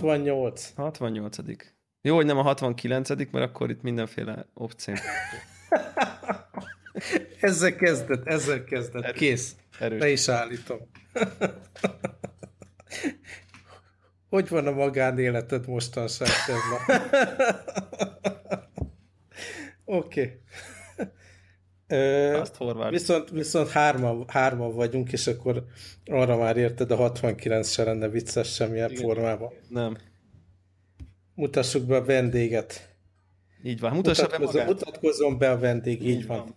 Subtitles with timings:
[0.00, 0.16] Hello!
[0.16, 0.72] 68.
[0.76, 1.38] 68.
[2.00, 4.94] Jó, hogy nem a 69 mert akkor itt mindenféle opció.
[7.40, 9.02] ezzel kezdett, ezzel kezdett.
[9.02, 9.18] Erős.
[9.18, 9.56] Kész.
[9.78, 10.00] Erős.
[10.00, 10.78] Le is állítom.
[14.30, 16.28] hogy van a magánéleted mostanság?
[19.84, 20.20] Oké.
[20.20, 20.40] Okay.
[21.88, 22.56] Azt
[22.90, 25.64] Viszont, viszont hárman, hárman vagyunk, és akkor
[26.04, 29.02] arra már érted, a 69 se lenne vicces semmilyen Igen.
[29.02, 29.52] formában.
[29.68, 29.96] Nem.
[31.34, 32.96] Mutassuk be a vendéget.
[33.62, 34.66] Így van, mutassa be magát.
[34.66, 36.38] Mutatkozom be a vendég, így, így van.
[36.38, 36.56] van.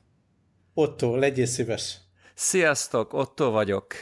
[0.73, 1.97] Otto, legyél szíves.
[2.33, 3.93] Sziasztok, Otto vagyok.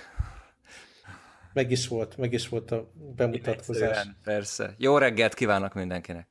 [1.53, 3.89] Meg is volt, meg is volt a bemutatkozás.
[3.89, 4.75] Egyszerűen, persze.
[4.77, 6.27] Jó reggelt kívánok mindenkinek.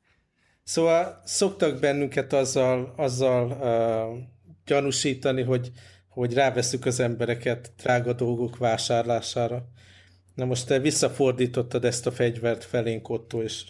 [0.62, 4.35] Szóval szoktak bennünket azzal, azzal uh,
[4.66, 5.70] gyanúsítani, hogy,
[6.08, 9.68] hogy ráveszük az embereket drága dolgok vásárlására.
[10.34, 13.64] Na most te visszafordítottad ezt a fegyvert felénk, Otto, és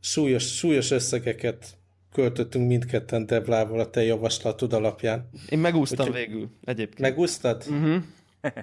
[0.00, 1.76] súlyos, súlyos összegeket
[2.12, 5.28] költöttünk mindketten Devlával a te javaslatod alapján.
[5.48, 6.98] Én megúsztam Úgyhogy végül egyébként.
[6.98, 7.64] Megúsztad?
[7.68, 8.02] Uh-huh.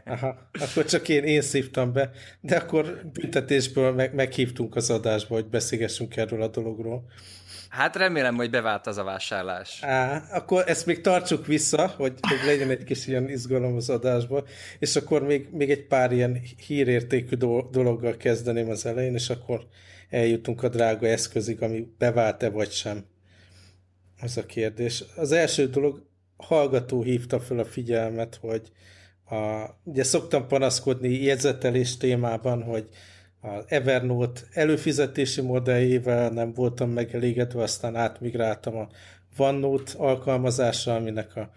[0.06, 5.46] Aha, akkor csak én, én szívtam be, de akkor büntetésből meg, meghívtunk az adásba, hogy
[5.46, 7.06] beszélgessünk erről a dologról.
[7.70, 9.84] Hát remélem, hogy bevált az a vásárlás.
[9.84, 14.44] Á, akkor ezt még tartsuk vissza, hogy, hogy legyen egy kis ilyen izgalom az adásba,
[14.80, 17.36] és akkor még, még egy pár ilyen hírértékű
[17.72, 19.68] dologgal kezdeném az elején, és akkor
[20.10, 23.06] eljutunk a drága eszközig, ami bevált-e vagy sem.
[24.22, 25.04] Az a kérdés.
[25.16, 26.06] Az első dolog,
[26.38, 28.72] hallgató hívta fel a figyelmet, hogy
[29.30, 32.88] a, ugye szoktam panaszkodni jegyzetelés témában, hogy
[33.42, 38.88] az Evernote előfizetési modelljével nem voltam megelégedve, aztán átmigráltam a
[39.38, 41.52] OneNote alkalmazásra, aminek a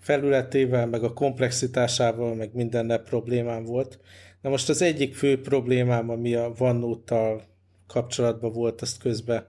[0.00, 3.98] felületével, meg a komplexitásával, meg mindennel problémám volt.
[4.40, 7.42] Na most az egyik fő problémám, ami a OneNote-tal
[7.86, 9.46] kapcsolatban volt, azt közben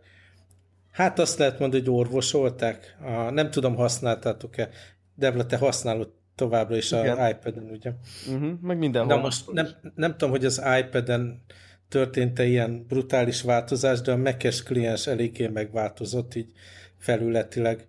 [0.94, 2.97] Hát azt lehet mondani, hogy orvosolták.
[3.01, 4.69] A, nem tudom, használtátok-e.
[5.16, 7.18] Devla, te használod továbbra is Igen.
[7.18, 7.92] a iPad-en, ugye?
[8.34, 9.16] Uh-huh, meg mindenhol.
[9.16, 11.44] De most nem, nem tudom, hogy az iPad-en
[11.90, 16.52] történt-e ilyen brutális változás, de a Mac-es kliens eléggé megváltozott így
[16.98, 17.88] felületileg.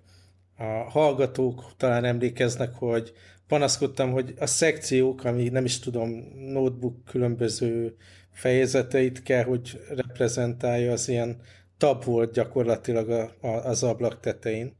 [0.56, 3.12] A hallgatók talán emlékeznek, hogy
[3.46, 6.10] panaszkodtam, hogy a szekciók, ami nem is tudom,
[6.52, 7.96] notebook különböző
[8.32, 11.40] fejezeteit kell, hogy reprezentálja, az ilyen
[11.78, 14.76] tab volt gyakorlatilag a, a, az ablak tetején.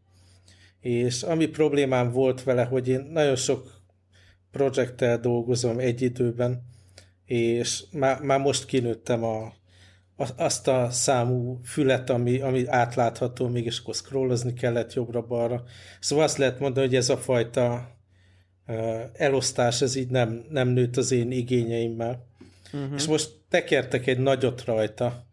[0.84, 3.81] És ami problémám volt vele, hogy én nagyon sok
[4.50, 6.62] projekttel dolgozom egy időben,
[7.25, 9.53] és már, már most kinőttem a,
[10.37, 15.65] azt a számú fület, ami, ami átlátható, mégis akkor scrollozni kellett jobbra-balra.
[16.00, 17.91] Szóval azt lehet mondani, hogy ez a fajta
[19.12, 22.27] elosztás, ez így nem, nem nőtt az én igényeimmel.
[22.73, 22.94] Uh-huh.
[22.94, 25.27] És most tekertek egy nagyot rajta,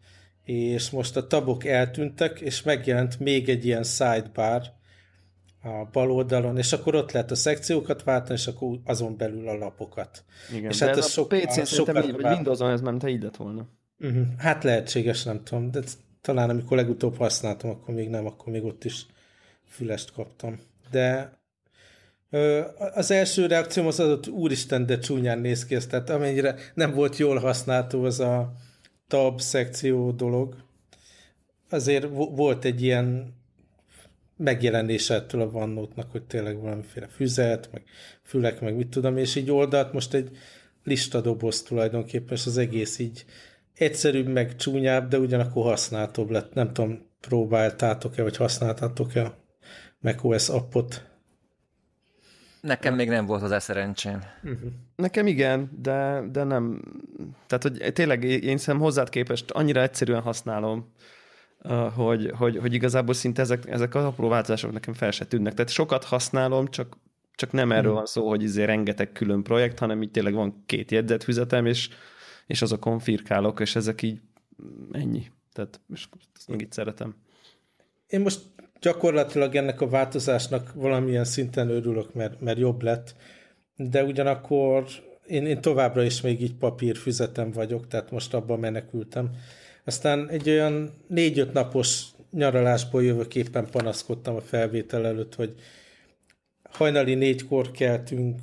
[0.44, 4.80] és most a tabok eltűntek, és megjelent még egy ilyen sidebar
[5.62, 9.56] a bal oldalon, és akkor ott lehet a szekciókat váltani, és akkor azon belül a
[9.56, 10.24] lapokat.
[10.54, 13.22] Igen, és hát ez a sok, PC-n szerintem így, vagy Windows-on ez nem te így
[13.22, 13.66] lett volna.
[13.98, 14.26] Uh-huh.
[14.38, 15.80] Hát lehetséges, nem tudom, de
[16.20, 19.06] talán amikor legutóbb használtam, akkor még nem, akkor még ott is
[19.66, 20.60] fülest kaptam.
[20.90, 21.40] De
[22.94, 27.16] az első reakcióm az hogy úristen, de csúnyán néz ki ez, tehát amennyire nem volt
[27.16, 28.52] jól használható az a
[29.08, 30.56] tab szekció dolog,
[31.70, 33.34] azért volt egy ilyen
[34.42, 37.82] megjelenése ettől a vannótnak, hogy tényleg valamiféle füzet, meg
[38.22, 40.36] fülek, meg mit tudom, és így oldalt most egy
[40.84, 43.24] listadoboz tulajdonképpen, és az egész így
[43.74, 46.54] egyszerűbb, meg csúnyább, de ugyanakkor használtóbb lett.
[46.54, 49.38] Nem tudom, próbáltátok-e, vagy használtátok-e a
[50.00, 51.10] macOS appot?
[52.60, 54.22] Nekem még nem volt az szerencsém.
[54.42, 54.70] Uh-huh.
[54.96, 56.82] Nekem igen, de, de nem.
[57.46, 60.92] Tehát, hogy tényleg én szerintem hozzád képest annyira egyszerűen használom,
[61.94, 65.54] hogy, hogy, hogy igazából szinte ezek, ezek az apró változások nekem fel se tűnnek.
[65.54, 66.96] Tehát sokat használom, csak,
[67.34, 67.94] csak nem erről mhm.
[67.94, 71.88] van szó, hogy izé rengeteg külön projekt, hanem így tényleg van két jegyzetfüzetem, és,
[72.46, 74.20] és azokon firkálok, és ezek így
[74.92, 75.30] ennyi.
[75.52, 77.14] Tehát most ezt meg így szeretem.
[78.06, 78.40] Én most
[78.80, 83.14] gyakorlatilag ennek a változásnak valamilyen szinten örülök, mert, mert jobb lett,
[83.76, 84.84] de ugyanakkor
[85.26, 89.30] én, én továbbra is még így papírfüzetem vagyok, tehát most abban menekültem.
[89.84, 95.54] Aztán egy olyan négy-öt napos nyaralásból jövök éppen panaszkodtam a felvétel előtt, hogy
[96.70, 98.38] hajnali négykor keltünk,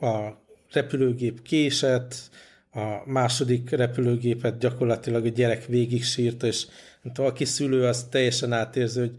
[0.00, 0.28] a
[0.72, 2.30] repülőgép késett,
[2.72, 6.66] a második repülőgépet gyakorlatilag a gyerek végig sírta, és
[7.14, 9.16] aki szülő, az teljesen átérző, hogy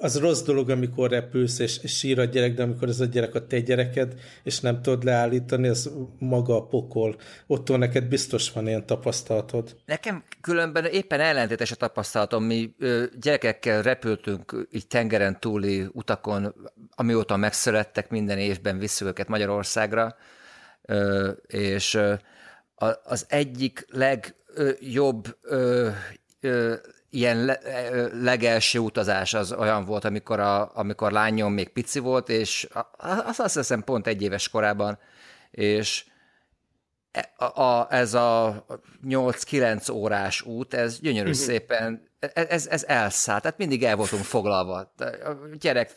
[0.00, 3.46] az rossz dolog, amikor repülsz, és, sír a gyerek, de amikor ez a gyerek a
[3.46, 7.16] te gyereked, és nem tudod leállítani, az maga a pokol.
[7.46, 9.76] Ottól neked biztos van ilyen tapasztalatod.
[9.86, 12.44] Nekem különben éppen ellentétes a tapasztalatom.
[12.44, 12.74] Mi
[13.20, 16.54] gyerekekkel repültünk így tengeren túli utakon,
[16.94, 20.16] amióta megszülettek, minden évben visszük őket Magyarországra,
[21.46, 21.98] és
[23.02, 25.36] az egyik legjobb
[27.10, 27.58] ilyen le,
[28.12, 32.68] legelső utazás az olyan volt, amikor, a, amikor lányom még pici volt, és
[33.26, 34.98] azt, azt hiszem pont egy éves korában,
[35.50, 36.04] és
[37.10, 38.64] e, a, a, ez a
[39.08, 41.44] 8-9 órás út, ez gyönyörű uh-huh.
[41.44, 44.92] szépen, e, ez, ez elszállt, tehát mindig el voltunk foglalva.
[44.98, 45.94] A gyerek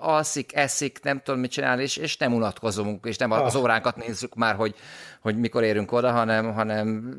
[0.00, 3.62] alszik, eszik, nem tudom mit csinálni, és, és nem unatkozunk, és nem az ah.
[3.62, 4.74] óránkat nézzük már, hogy,
[5.20, 7.14] hogy mikor érünk oda, hanem, hanem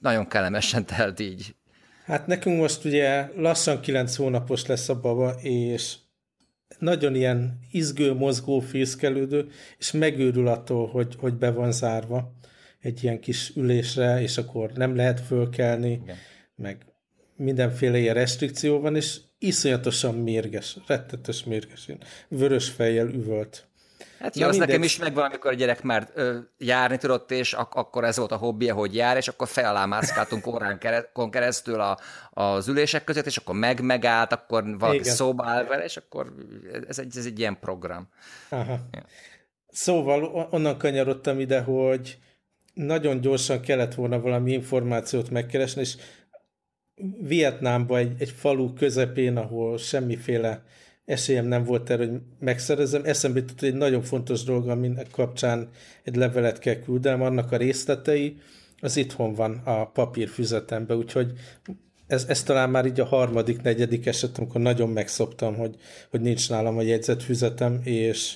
[0.00, 1.56] nagyon kellemesen telt így
[2.08, 5.94] Hát nekünk most ugye lassan 9 hónapos lesz a baba, és
[6.78, 12.34] nagyon ilyen izgő, mozgó, fészkelődő, és megőrül attól, hogy, hogy be van zárva
[12.80, 16.16] egy ilyen kis ülésre, és akkor nem lehet fölkelni, Igen.
[16.56, 16.86] meg
[17.36, 21.88] mindenféle ilyen restrikció van, és iszonyatosan mérges, rettetes mérges,
[22.28, 23.67] vörös fejjel üvölt.
[24.18, 24.68] Hát jó, az mindegy.
[24.68, 28.32] nekem is megvan, amikor a gyerek már ö, járni tudott, és ak- akkor ez volt
[28.32, 30.78] a hobbija, hogy jár, és akkor fel alá mászkáltunk órán
[31.30, 31.98] keresztül a,
[32.30, 35.14] az ülések között, és akkor meg megállt, akkor valaki Igen.
[35.14, 36.34] szóba áll vele, és akkor
[36.88, 38.08] ez egy, ez egy ilyen program.
[38.48, 38.78] Aha.
[38.92, 39.02] Ja.
[39.68, 42.18] Szóval onnan kanyarodtam ide, hogy
[42.74, 45.96] nagyon gyorsan kellett volna valami információt megkeresni, és
[47.20, 50.62] Vietnámban egy, egy falu közepén, ahol semmiféle
[51.08, 53.02] esélyem nem volt erre, hogy megszerezem.
[53.04, 55.68] Eszembe jutott, egy nagyon fontos dolog, aminek kapcsán
[56.02, 58.36] egy levelet kell küldenem, annak a részletei,
[58.80, 61.32] az itthon van a papírfüzetemben, úgyhogy
[62.06, 65.76] ez, ez talán már így a harmadik, negyedik eset, amikor nagyon megszoptam, hogy,
[66.10, 68.34] hogy nincs nálam a jegyzetfüzetem, és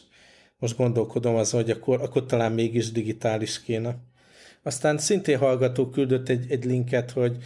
[0.59, 3.97] most gondolkodom azon, hogy akkor, akkor talán mégis digitális kéne.
[4.63, 7.37] Aztán szintén hallgató küldött egy, egy linket, hogy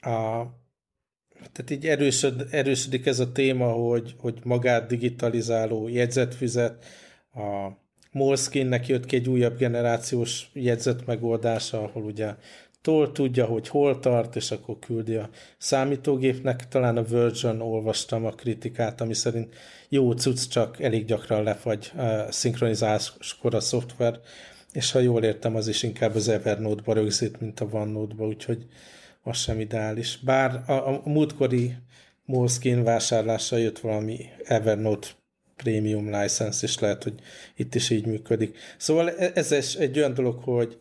[0.00, 0.44] a
[1.52, 6.84] tehát így erősöd, erősödik ez a téma, hogy, hogy magát digitalizáló jegyzetfüzet,
[7.34, 7.70] a
[8.12, 12.34] Moleskine-nek jött ki egy újabb generációs jegyzet megoldása, ahol ugye
[12.82, 16.68] tól tudja, hogy hol tart, és akkor küldi a számítógépnek.
[16.68, 19.54] Talán a Virgin olvastam a kritikát, ami szerint
[19.88, 24.20] jó cucc, csak elég gyakran lefagy uh, szinkronizáskor a szoftver,
[24.72, 28.66] és ha jól értem, az is inkább az Evernote-ba rögzít, mint a OneNote-ba, úgyhogy
[29.24, 30.18] az sem ideális.
[30.18, 31.74] Bár a, a múltkori
[32.24, 35.08] Moleskine vásárlással jött valami Evernote
[35.56, 37.20] Premium license, és lehet, hogy
[37.56, 38.58] itt is így működik.
[38.76, 40.78] Szóval e, ez is egy olyan dolog, hogy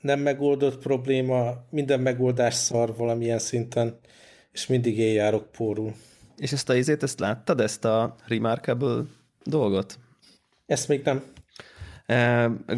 [0.00, 3.98] nem megoldott probléma, minden megoldás szar valamilyen szinten,
[4.52, 5.94] és mindig éjjárok pórul.
[6.36, 9.04] És ezt a izét, ezt láttad, ezt a Remarkable
[9.44, 9.98] dolgot?
[10.66, 11.22] Ezt még nem.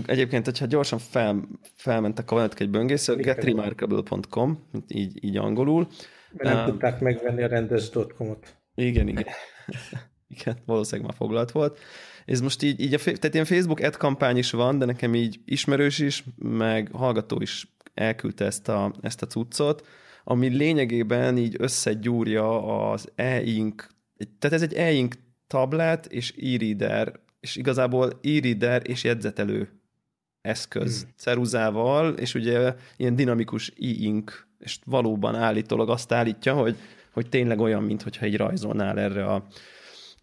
[0.06, 5.88] Egyébként, hogyha gyorsan fel, felmentek a egy böngésző, getremarkable.com, így, így angolul.
[6.32, 8.56] Mert nem uh, tudták megvenni a rendes .com-ot.
[8.74, 9.24] Igen, igen.
[10.38, 11.78] igen, valószínűleg már foglalt volt.
[12.26, 15.40] Ez most így, így a, tehát ilyen Facebook ad kampány is van, de nekem így
[15.44, 19.86] ismerős is, meg hallgató is elküldte ezt a, ezt a cuccot,
[20.24, 23.86] ami lényegében így összegyúrja az e-ink,
[24.38, 25.14] tehát ez egy e-ink
[25.46, 29.68] tablet és e-reader és igazából e-reader és jegyzetelő
[30.40, 31.12] eszköz hmm.
[31.16, 36.76] ceruzával, és ugye ilyen dinamikus e-ink, és valóban állítólag azt állítja, hogy,
[37.12, 39.46] hogy tényleg olyan, mint hogyha egy rajzolnál erre, a,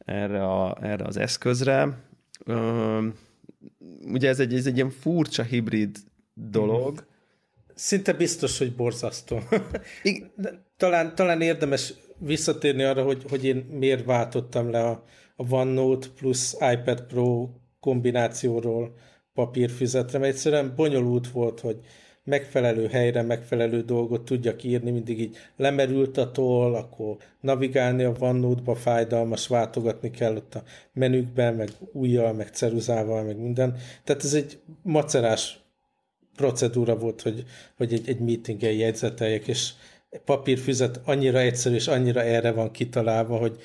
[0.06, 1.98] erre, a, erre az eszközre.
[2.46, 3.08] Ö,
[4.02, 5.98] ugye ez egy, ez egy ilyen furcsa hibrid
[6.34, 6.98] dolog.
[6.98, 7.08] Hmm.
[7.76, 9.40] Szinte biztos, hogy borzasztó.
[10.78, 15.04] talán, talán érdemes visszatérni arra, hogy, hogy én miért váltottam le a,
[15.50, 18.94] OneNote plusz iPad Pro kombinációról
[19.34, 21.82] papírfüzetre, mert egyszerűen bonyolult volt, hogy
[22.24, 28.76] megfelelő helyre, megfelelő dolgot tudjak írni, mindig így lemerült a toll, akkor navigálni a OneNote-ba
[28.76, 33.78] fájdalmas, váltogatni kell ott a menükben, meg újjal, meg ceruzával, meg minden.
[34.04, 35.60] Tehát ez egy macerás
[36.36, 37.44] procedúra volt, hogy,
[37.78, 39.72] hogy egy, egy meetingen jegyzeteljek, és
[40.26, 43.58] papírfüzet annyira egyszerű, és annyira erre van kitalálva, hogy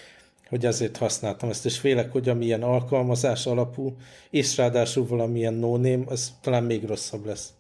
[0.49, 3.97] hogy ezért használtam ezt, és félek, hogy amilyen alkalmazás alapú,
[4.31, 7.53] és ráadásul valamilyen no az talán még rosszabb lesz.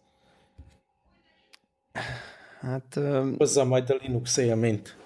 [2.61, 2.97] Hát...
[2.97, 3.35] Um...
[3.39, 4.97] Hozza majd a Linux élményt.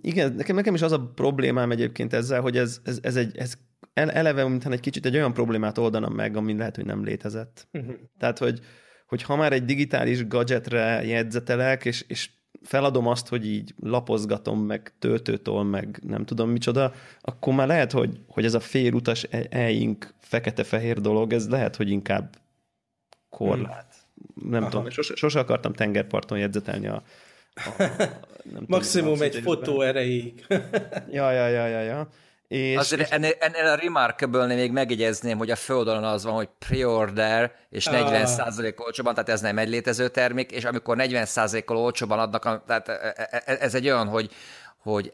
[0.00, 3.54] Igen, nekem, nekem is az a problémám egyébként ezzel, hogy ez, ez, ez egy, ez
[3.92, 7.68] eleve, mintha egy kicsit egy olyan problémát oldanam meg, ami lehet, hogy nem létezett.
[7.72, 7.94] Uh-huh.
[8.18, 8.60] Tehát, hogy,
[9.06, 12.30] hogy ha már egy digitális gadgetre jegyzetelek, és, és
[12.62, 18.20] feladom azt, hogy így lapozgatom, meg töltőtól, meg nem tudom micsoda, akkor már lehet, hogy,
[18.26, 22.36] hogy ez a félutas e-ink fekete-fehér dolog, ez lehet, hogy inkább
[23.28, 23.94] korlát.
[24.34, 24.50] Hmm.
[24.50, 24.70] Nem Aha.
[24.70, 27.02] tudom, sose, sose akartam tengerparton jegyzetelni a,
[27.54, 27.70] a
[28.52, 30.46] nem Maximum tudom, egy fotó erejéig.
[31.10, 32.08] ja, ja, ja, ja, ja.
[32.48, 33.08] És, Azért és...
[33.08, 38.76] ennél, ennél a remarkable még megjegyezném, hogy a földön az van, hogy pre-order, és 40%
[38.76, 38.84] ah.
[38.86, 43.42] olcsóban, tehát ez nem egy létező termék, és amikor 40%-kal olcsóban adnak, tehát e, e,
[43.46, 44.30] e, ez egy olyan, hogy,
[44.78, 45.12] hogy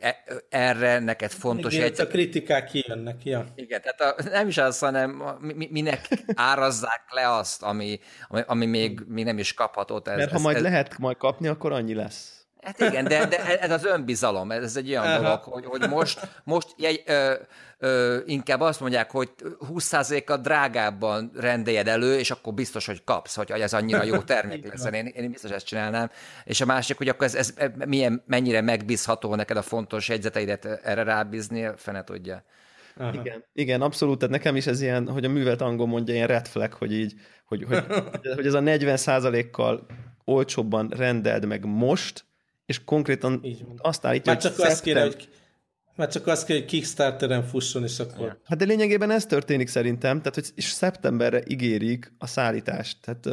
[0.48, 1.74] erre neked fontos...
[1.74, 2.00] Igen, egy...
[2.00, 3.44] a kritikák kijönnek, ja.
[3.54, 8.66] Igen, tehát a, nem is az, hanem mi, minek árazzák le azt, ami, ami, ami
[8.66, 10.02] még, még nem is kapható.
[10.04, 12.43] Ez, Mert ha majd ez, lehet majd kapni, akkor annyi lesz.
[12.64, 15.22] Hát igen, de, de ez az önbizalom, ez egy olyan Aha.
[15.22, 17.34] dolog, hogy, hogy most, most jegy, ö,
[17.78, 19.30] ö, inkább azt mondják, hogy
[19.74, 24.84] 20%-kal drágábban rendeljed elő, és akkor biztos, hogy kapsz, hogy ez annyira jó termék lesz.
[24.92, 26.10] Én, én biztos ezt csinálnám.
[26.44, 27.54] És a másik, hogy akkor ez, ez
[27.86, 32.44] milyen, mennyire megbízható neked a fontos jegyzeteidet erre rábízni, fene tudja.
[32.96, 33.12] Aha.
[33.12, 36.46] Igen, igen, abszolút, tehát nekem is ez ilyen, hogy a művelt angol mondja, ilyen red
[36.46, 37.84] flag, hogy így, hogy, hogy,
[38.34, 39.86] hogy ez a 40% kal
[40.24, 42.24] olcsóbban rendeld meg most,
[42.66, 45.28] és konkrétan Így azt állítja, Már csak hogy azt kéne, hogy
[45.96, 48.38] már csak azt kell, hogy Kickstarteren fusson, és akkor...
[48.44, 52.96] Hát de lényegében ez történik szerintem, tehát hogy és szeptemberre ígérik a szállítást.
[53.00, 53.26] Tehát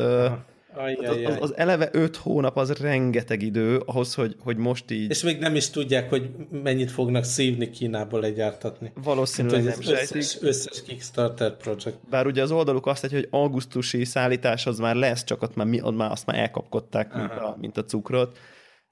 [0.73, 5.09] az, az, az eleve öt hónap az rengeteg idő ahhoz, hogy, hogy most így...
[5.09, 8.91] És még nem is tudják, hogy mennyit fognak szívni Kínából legyártatni.
[9.03, 11.97] Valószínűleg nem összes, összes Kickstarter projekt.
[12.09, 15.67] Bár ugye az oldaluk azt egy, hogy augusztusi szállítás az már lesz, csak ott már,
[15.81, 18.37] ott már azt már elkapkodták, mint a, mint a cukrot.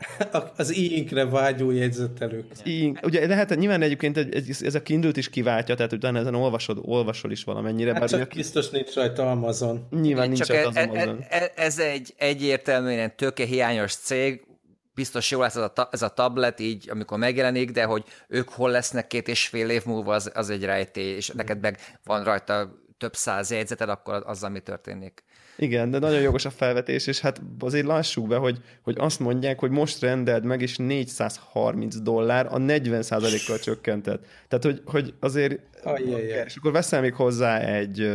[0.58, 2.46] Az e-inkre vágyó jegyzetelők.
[2.66, 4.18] E ugye lehet, nyilván egyébként
[4.62, 7.94] ez a kindle is kiváltja, tehát utána ezen olvasod, olvasol is valamennyire.
[7.94, 9.88] Hát csak biztos nincs rajta Amazon.
[9.90, 11.24] Nyilván nincs csak rajta e- e- Amazon.
[11.30, 14.44] Ez, ez egy egyértelműen tőke hiányos cég,
[14.94, 18.70] biztos jó lesz ez a, ez a tablet így, amikor megjelenik, de hogy ők hol
[18.70, 22.72] lesznek két és fél év múlva, az, az egy rejtély, és neked meg van rajta
[22.98, 25.24] több száz jegyzeted, akkor az, ami történik.
[25.62, 29.60] Igen, de nagyon jogos a felvetés, és hát azért lássuk be, hogy, hogy azt mondják,
[29.60, 34.26] hogy most rendeld meg, és 430 dollár a 40%-kal csökkentett.
[34.48, 35.60] Tehát, hogy, hogy azért...
[35.84, 36.44] Ajjajjaj.
[36.46, 38.12] És akkor veszel még hozzá egy,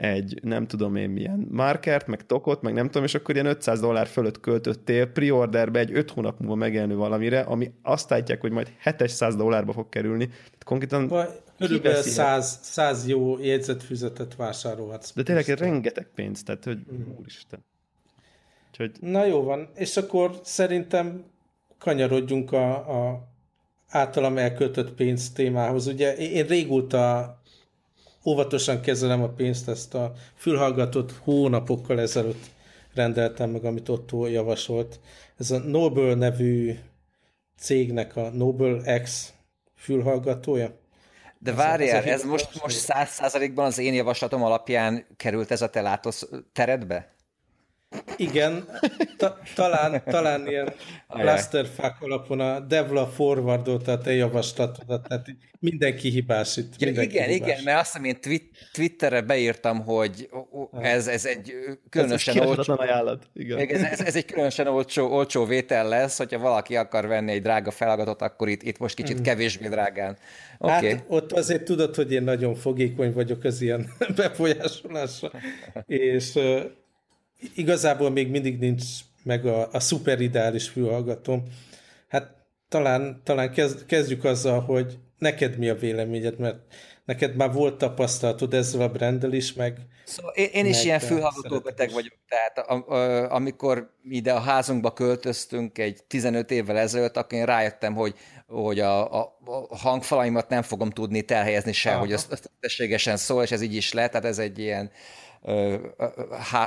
[0.00, 3.80] egy nem tudom én milyen markert, meg tokot, meg nem tudom, és akkor ilyen 500
[3.80, 8.72] dollár fölött költöttél pre-orderbe egy 5 hónap múlva megjelenő valamire, ami azt állítják, hogy majd
[8.98, 10.26] 700 dollárba fog kerülni.
[10.26, 11.12] Tehát konkrétan
[11.58, 15.12] Körülbelül 100, 100 jó jegyzetfüzetet vásárolhatsz.
[15.14, 17.18] De tényleg rengeteg pénz, tehát hogy mm.
[17.18, 17.64] úristen.
[18.70, 18.92] Úgyhogy...
[19.00, 21.24] Na jó van, és akkor szerintem
[21.78, 23.28] kanyarodjunk a, a
[23.88, 25.86] általam elköltött pénz témához.
[25.86, 27.39] Ugye én régóta
[28.24, 32.50] óvatosan kezelem a pénzt, ezt a fülhallgatót hónapokkal ezelőtt
[32.94, 35.00] rendeltem meg, amit Otto javasolt.
[35.38, 36.78] Ez a Noble nevű
[37.58, 39.32] cégnek a Noble X
[39.74, 40.78] fülhallgatója.
[41.38, 45.70] De várjál, ez, ez most, most száz százalékban az én javaslatom alapján került ez a
[45.70, 47.14] te látosz teredbe?
[48.16, 48.64] Igen,
[49.16, 50.72] ta, talán, talán ilyen
[51.08, 55.26] clusterfuck alapon a Devla forwardolta a te javaslatodat, tehát
[55.60, 56.72] mindenki hibás itt.
[56.78, 57.48] Ja, mindenki igen, hibás.
[57.48, 58.42] igen, mert azt hiszem, én
[58.72, 60.28] Twitterre beírtam, hogy
[60.80, 61.54] ez, ez egy
[61.88, 62.74] különösen ez olcsó...
[62.78, 63.58] ajánlat, igen.
[63.58, 67.70] Ez, ez, ez, egy különösen olcsó, olcsó vétel lesz, hogyha valaki akar venni egy drága
[67.70, 69.22] feladatot, akkor itt, itt most kicsit mm.
[69.22, 70.16] kevésbé drágán.
[70.58, 70.90] Okay.
[70.90, 75.30] Hát ott azért tudod, hogy én nagyon fogékony vagyok az ilyen befolyásolásra,
[75.86, 76.38] és
[77.54, 78.84] igazából még mindig nincs
[79.22, 81.42] meg a, a szuper ideális fülhallgatóm.
[82.08, 82.34] Hát
[82.68, 86.58] talán, talán kezd, kezdjük azzal, hogy neked mi a véleményed, mert
[87.04, 89.78] neked már volt tapasztalatod ezzel a brandel is, meg...
[90.04, 94.92] Szóval én, én is ilyen fülhallgató beteg vagyok, tehát a, a, amikor ide a házunkba
[94.92, 98.14] költöztünk egy 15 évvel ezelőtt, akkor én rájöttem, hogy,
[98.46, 101.98] hogy a, a, a hangfalaimat nem fogom tudni elhelyezni se, Aha.
[101.98, 102.28] hogy az
[102.60, 104.90] tességesen szól, és ez így is lehet, tehát ez egy ilyen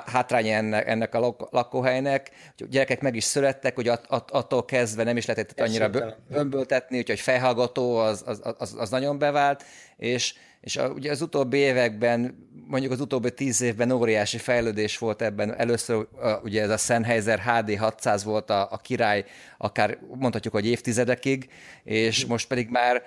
[0.06, 2.32] hátránya ennek, ennek a lakóhelynek.
[2.58, 5.90] A gyerekek meg is születtek, hogy att, att, attól kezdve nem is lehetett annyira
[6.30, 9.64] bömböltetni, úgyhogy fejhallgató az, az, az, az nagyon bevált,
[9.98, 15.22] és és a, ugye az utóbbi években, mondjuk az utóbbi tíz évben óriási fejlődés volt
[15.22, 15.58] ebben.
[15.58, 19.26] Először a, ugye ez a Sennheiser HD 600 volt a, a király,
[19.58, 21.50] akár mondhatjuk, hogy évtizedekig,
[21.84, 23.04] és most pedig már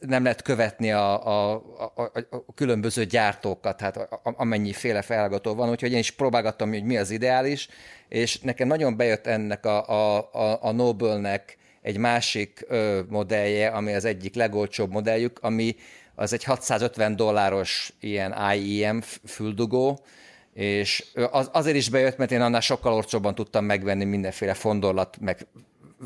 [0.00, 5.70] nem lehet követni a, a, a, a, a különböző gyártókat, hát amennyi féle felhallgató van,
[5.70, 7.68] úgyhogy én is próbálgattam, hogy mi az ideális,
[8.08, 13.92] és nekem nagyon bejött ennek a, a, a, a Noble-nek egy másik ö, modellje, ami
[13.94, 15.76] az egyik legolcsóbb modelljük, ami
[16.14, 20.04] az egy 650 dolláros ilyen IEM füldugó,
[20.52, 25.46] és az, azért is bejött, mert én annál sokkal olcsóbban tudtam megvenni mindenféle fondorlat, meg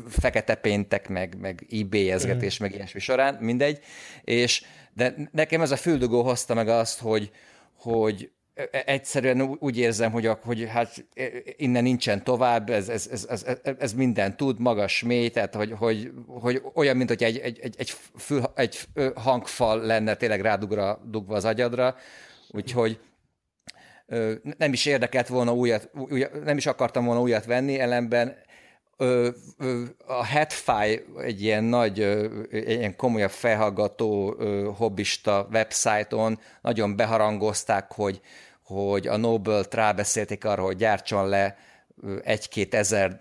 [0.09, 2.63] fekete péntek, meg, meg eBay-ezgetés, mm.
[2.63, 3.79] meg ilyesmi során, mindegy,
[4.23, 4.63] és
[4.93, 7.31] de nekem ez a füldugó hozta meg azt, hogy,
[7.77, 8.31] hogy
[8.71, 11.23] egyszerűen úgy érzem, hogy, hogy hát e,
[11.57, 16.11] innen nincsen tovább, ez, ez, ez, ez, ez minden tud, magas, mély, tehát hogy, hogy,
[16.27, 18.79] hogy olyan, mint hogy egy, egy, egy, egy, fül, egy
[19.15, 21.95] hangfal lenne tényleg rádugra dugva az agyadra,
[22.51, 22.99] úgyhogy
[24.57, 28.35] nem is érdekelt volna újat, újat, nem is akartam volna újat venni, ellenben.
[30.07, 31.99] A Headfy egy ilyen nagy,
[32.51, 34.35] egy ilyen komolyabb felhallgató
[34.77, 38.21] hobbista websájton nagyon beharangozták, hogy
[38.69, 41.57] hogy a Nobel-t rábeszélték arra, hogy gyártson le
[42.23, 43.17] egy-két ezer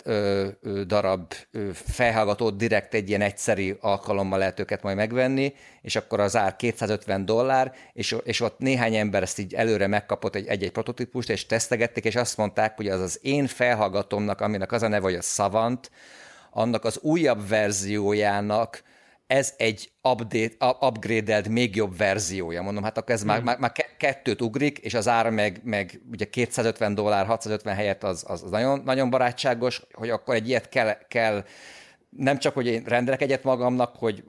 [0.86, 1.34] darab
[1.72, 7.24] felhallgatót direkt egy ilyen egyszeri alkalommal lehet őket majd megvenni, és akkor az ár 250
[7.24, 12.04] dollár, és, és ott néhány ember ezt így előre megkapott egy, egy-egy prototípust, és tesztegették,
[12.04, 15.90] és azt mondták, hogy az az én felhallgatomnak, aminek az a neve, hogy a Savant,
[16.50, 18.82] annak az újabb verziójának
[19.28, 22.62] ez egy update, upgrade még jobb verziója.
[22.62, 23.28] Mondom, hát akkor ez hmm.
[23.28, 28.04] már, már, már kettőt ugrik, és az ára meg, meg ugye 250 dollár, 650 helyett
[28.04, 31.44] az, az nagyon, nagyon barátságos, hogy akkor egy ilyet kell, kell
[32.10, 34.24] nem csak, hogy én rendelek egyet magamnak, hogy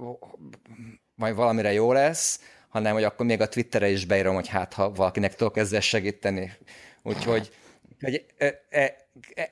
[1.15, 2.39] majd valamire jó lesz,
[2.69, 6.51] hanem hogy akkor még a Twitterre is beírom, hogy hát ha valakinek tudok ezzel segíteni.
[7.03, 7.51] Úgyhogy
[7.99, 8.95] hogy e, e,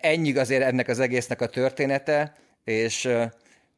[0.02, 3.10] ennyi azért ennek az egésznek a története, és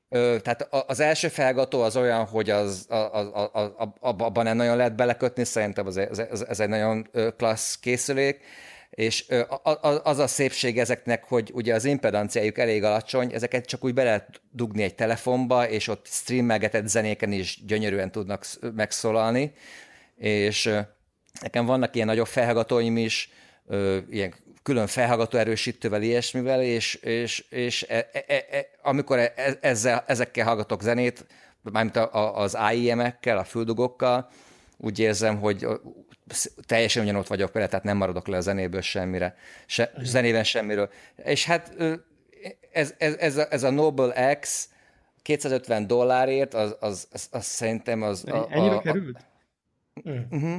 [0.10, 4.96] tehát az első felgató az olyan, hogy az, az, az, az, abban nem nagyon lehet
[4.96, 8.42] belekötni, szerintem az, ez, ez egy nagyon klassz készülék,
[8.90, 9.26] és
[10.04, 14.42] az a szépség ezeknek, hogy ugye az impedanciájuk elég alacsony, ezeket csak úgy be lehet
[14.52, 19.54] dugni egy telefonba, és ott streamelgetett zenéken is gyönyörűen tudnak megszólalni,
[20.16, 20.70] és
[21.42, 23.32] nekem vannak ilyen nagyobb felhallgatóim is,
[24.10, 24.34] ilyen
[24.70, 30.46] külön felhallgató erősítővel, ilyesmivel, és, és, és e, e, e, e amikor e, ezzel, ezekkel
[30.46, 31.26] hallgatok zenét,
[31.62, 34.30] mármint a, a, az AIM-ekkel, a füldugokkal,
[34.78, 35.68] úgy érzem, hogy
[36.66, 40.90] teljesen ugyanott vagyok vele, tehát nem maradok le a zenéből semmire, se, zenében semmiről.
[41.16, 41.76] És hát
[42.72, 44.70] ez, ez, ez, a, ez a Noble X
[45.22, 48.26] 250 dollárért, az, az, az, az szerintem az...
[48.28, 49.18] A, a, Ennyire a, került?
[49.94, 50.56] A, uh-huh.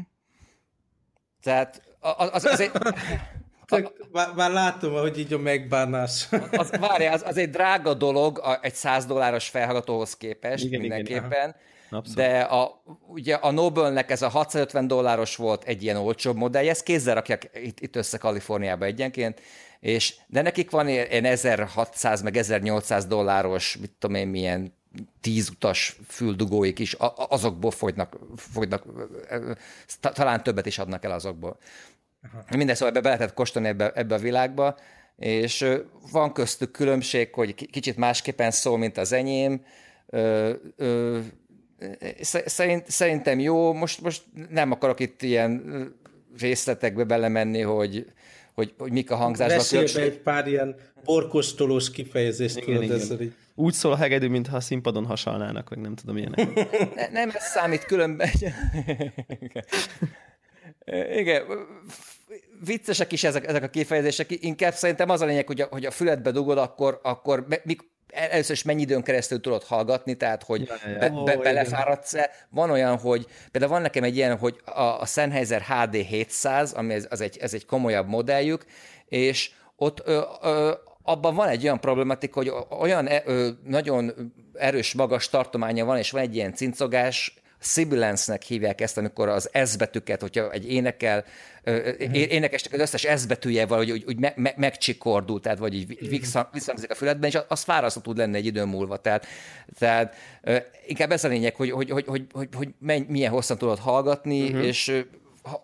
[1.43, 2.71] Tehát az, az, az egy...
[3.71, 6.29] Csak már, már látom, hogy így a megbánás.
[6.53, 11.55] Az, várjál, az, az egy drága dolog a, egy 100 dolláros felhallgatóhoz képest igen, mindenképpen.
[11.91, 16.69] Igen, de a, ugye a Noble-nek ez a 650 dolláros volt egy ilyen olcsóbb modell,
[16.69, 19.41] ezt kézzel rakják itt, itt össze Kaliforniába egyenként,
[19.81, 24.79] és, de nekik van ilyen 1600 meg 1800 dolláros, mit tudom én, milyen
[25.21, 28.85] tíz utas füldugóik is, azokból fogynak, fogynak,
[30.01, 31.59] talán többet is adnak el azokból.
[32.23, 32.57] Aha.
[32.57, 34.77] Minden szóval ebbe be lehetett kóstolni ebbe, ebbe a világba,
[35.17, 35.67] és
[36.13, 39.65] van köztük különbség, hogy kicsit másképpen szól, mint az enyém.
[40.07, 41.19] Ö, ö,
[42.45, 45.63] szerint, szerintem jó, most, most nem akarok itt ilyen
[46.39, 48.07] részletekbe belemenni, hogy,
[48.55, 49.57] hogy, hogy mik a hangzásban.
[49.57, 53.21] Mesélj egy pár ilyen borkostolós kifejezést igen, tudod igen.
[53.21, 53.33] így.
[53.55, 56.55] Úgy szól a hegedű, mintha a színpadon hasalnának, vagy nem tudom, ilyenek.
[56.95, 58.29] ne, nem ez számít különben.
[61.17, 61.43] Igen,
[62.65, 65.91] viccesek is ezek, ezek a kifejezések, inkább szerintem az a lényeg, hogy a, hogy a
[65.91, 67.81] füledbe dugod, akkor, akkor mik,
[68.13, 70.99] először is mennyi időn keresztül tudod hallgatni, tehát hogy ja.
[70.99, 72.31] Be, be, oh, belefáradsz-e.
[72.51, 76.95] Van olyan, hogy például van nekem egy ilyen, hogy a, a Sennheiser HD 700, ami
[76.95, 78.65] ez, az egy, ez egy komolyabb modelljük,
[79.09, 80.73] és ott ö, ö,
[81.03, 86.23] abban van egy olyan problematika, hogy olyan ö, nagyon erős, magas tartománya van, és van
[86.23, 91.25] egy ilyen cincogás, sibilance-nek hívják ezt, amikor az S betűket, hogyha egy énekel,
[91.65, 92.17] uh-huh.
[92.17, 96.09] énekesnek az összes S betűje van, hogy úgy, úgy me, me, megcsikordul, tehát vagy így
[96.53, 98.97] visszhangzik a füledben, és az fárasztó tud lenni egy idő múlva.
[98.97, 99.27] Tehát,
[99.79, 100.17] tehát
[100.87, 102.69] inkább ez a lényeg, hogy, hogy, hogy, hogy, hogy, hogy
[103.07, 104.67] milyen hosszan tudod hallgatni, uh-huh.
[104.67, 105.05] és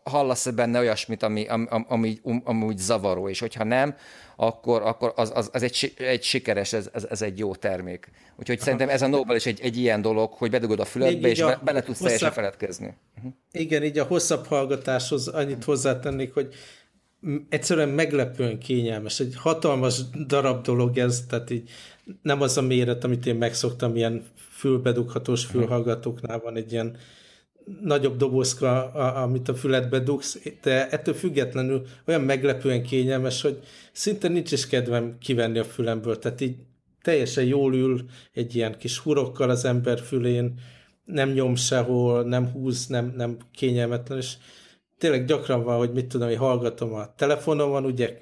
[0.04, 3.94] hallasz-e benne olyasmit, ami, ami, ami, ami úgy zavaró, és hogyha nem,
[4.36, 8.10] akkor, akkor az, az, az egy, egy sikeres, ez, ez, ez egy jó termék.
[8.38, 8.64] Úgyhogy Aha.
[8.64, 11.60] szerintem ez a Nobel is egy, egy ilyen dolog, hogy bedugod a füledbe, és a
[11.64, 12.94] bele tudsz hosszabb, teljesen feledkezni.
[13.16, 13.32] Uh-huh.
[13.52, 16.54] Igen, így a hosszabb hallgatáshoz annyit hozzátennék, hogy
[17.48, 19.20] egyszerűen meglepően kényelmes.
[19.20, 21.70] Egy hatalmas darab dolog ez, tehát így
[22.22, 26.96] nem az a méret, amit én megszoktam, ilyen fülbedughatós fülhallgatóknál van egy ilyen
[27.82, 33.58] nagyobb dobozka, amit a füledbe dugsz, de ettől függetlenül olyan meglepően kényelmes, hogy
[33.92, 36.56] szinte nincs is kedvem kivenni a fülemből, tehát így
[37.02, 40.54] teljesen jól ül egy ilyen kis hurokkal az ember fülén,
[41.04, 44.34] nem nyom sehol, nem húz, nem, nem kényelmetlen, és
[44.98, 48.18] tényleg gyakran van, hogy mit tudom, hogy hallgatom a telefonomon, ugye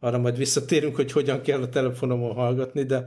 [0.00, 3.04] arra majd visszatérünk, hogy hogyan kell a telefonomon hallgatni, de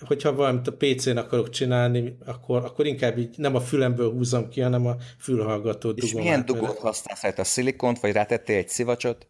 [0.00, 4.60] hogyha valamit a PC-n akarok csinálni, akkor, akkor inkább így nem a fülemből húzom ki,
[4.60, 7.20] hanem a fülhallgatót És milyen dugót használsz?
[7.20, 9.26] Hát a szilikont, vagy rátettél egy szivacsot?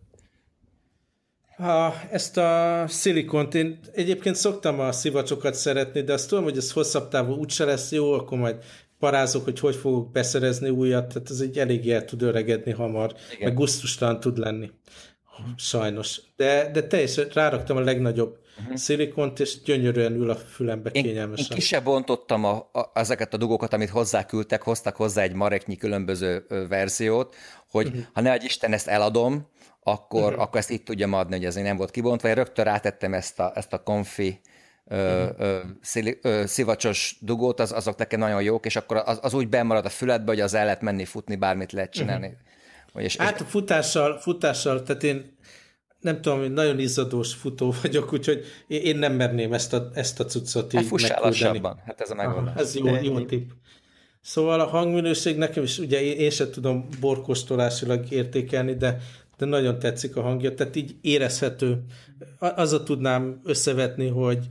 [1.56, 6.72] Ha, ezt a szilikont, én egyébként szoktam a szivacsokat szeretni, de azt tudom, hogy ez
[6.72, 8.56] hosszabb távon úgyse lesz jó, akkor majd
[8.98, 13.48] parázok, hogy hogy fogok beszerezni újat, tehát ez egy eléggé el tud öregedni hamar, Igen.
[13.48, 14.70] meg gusztustalan tud lenni.
[15.56, 16.20] Sajnos.
[16.36, 18.76] De, de teljesen ráraktam a legnagyobb uh-huh.
[18.76, 21.46] szilikont, és gyönyörűen ül a fülembe én, kényelmesen.
[21.50, 26.46] Én kisebb bontottam a, a, ezeket a dugókat, amit hozzáküldtek, hoztak hozzá egy mareknyi különböző
[26.68, 27.34] verziót,
[27.70, 28.02] hogy uh-huh.
[28.12, 29.48] ha ne egy Isten ezt eladom,
[29.82, 30.42] akkor, uh-huh.
[30.42, 32.28] akkor ezt itt tudjam adni, hogy ez nem volt kibontva.
[32.28, 34.40] Én rögtön rátettem ezt a, ezt a konfi
[34.88, 39.34] ö, ö, szili, ö, szivacsos dugót, az, azok nekem nagyon jók, és akkor az, az
[39.34, 42.26] úgy bemarad a füledbe, hogy az el lehet menni, futni, bármit lehet csinálni.
[42.26, 42.40] Uh-huh.
[43.04, 43.46] És, hát és...
[43.48, 45.36] futással, futással, tehát én
[46.06, 50.24] nem tudom, hogy nagyon izzadós futó vagyok, úgyhogy én nem merném ezt a, ezt a
[50.24, 52.54] cuccot így hát lassabban, hát ez a megoldás.
[52.54, 53.50] Aha, ez jó, jó tipp.
[54.20, 58.98] Szóval a hangminőség nekem is, ugye én, én sem tudom borkostolásilag értékelni, de
[59.38, 61.84] de nagyon tetszik a hangja, tehát így érezhető.
[62.38, 64.48] Azzal tudnám összevetni, hogy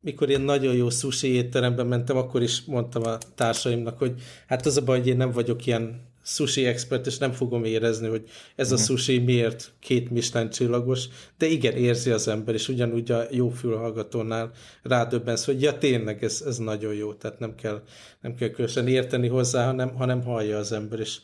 [0.00, 4.76] mikor én nagyon jó sushi étteremben mentem, akkor is mondtam a társaimnak, hogy hát az
[4.76, 8.72] a baj, hogy én nem vagyok ilyen sushi expert, és nem fogom érezni, hogy ez
[8.72, 8.84] a mhm.
[8.84, 11.04] sushi miért két Michelin csillagos,
[11.38, 14.50] de igen, érzi az ember, és ugyanúgy a jó fülhallgatónál
[14.82, 17.82] rádöbbensz, hogy ja tényleg, ez, ez nagyon jó, tehát nem kell,
[18.20, 21.18] nem kell különösen érteni hozzá, hanem, hanem hallja az ember, és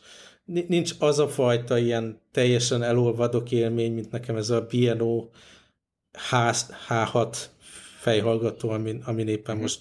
[0.67, 5.29] nincs az a fajta ilyen teljesen elolvadok élmény, mint nekem ez a BNO
[6.31, 7.37] H6
[7.99, 9.59] fejhallgató, amin, amin éppen mm.
[9.59, 9.79] most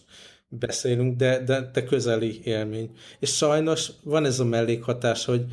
[0.48, 2.90] beszélünk, de, de, de közeli élmény.
[3.18, 5.44] És sajnos van ez a mellékhatás, hogy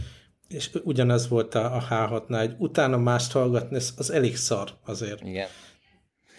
[0.48, 5.22] és ugyanaz volt a, a H6-nál, hogy utána mást hallgatni, ez, az elég szar azért.
[5.22, 5.48] Igen.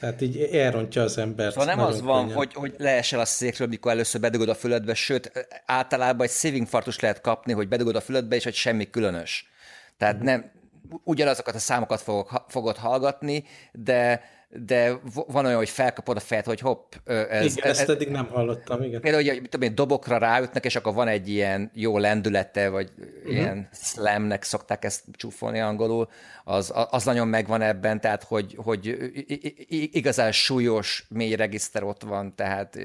[0.00, 1.52] Tehát így elrontja az embert.
[1.52, 5.48] Szóval nem az van, hogy, hogy leesel a székről, mikor először bedugod a füledbe, sőt,
[5.66, 9.48] általában egy szíving fartus lehet kapni, hogy bedugod a füledbe, és hogy semmi különös.
[9.96, 10.24] Tehát mm.
[10.24, 10.52] nem,
[11.04, 16.60] ugyanazokat a számokat fogok, fogod hallgatni, de de van olyan, hogy felkapod a fejet, hogy
[16.60, 16.92] hopp.
[17.04, 19.00] Ez, igen, ez, ezt eddig nem hallottam, igen.
[19.00, 23.32] Például, hogy tudom én, dobokra ráütnek, és akkor van egy ilyen jó lendülete, vagy uh-huh.
[23.32, 26.08] ilyen slamnek szokták ezt csúfolni angolul,
[26.44, 28.96] az, az nagyon megvan ebben, tehát hogy, hogy
[29.68, 32.78] igazán súlyos, mély regiszter ott van, tehát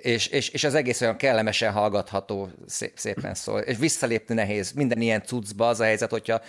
[0.00, 3.60] és, és, és az egész olyan kellemesen hallgatható, szép, szépen szól.
[3.60, 4.72] És visszalépni nehéz.
[4.72, 6.40] Minden ilyen cuccba az a helyzet, hogyha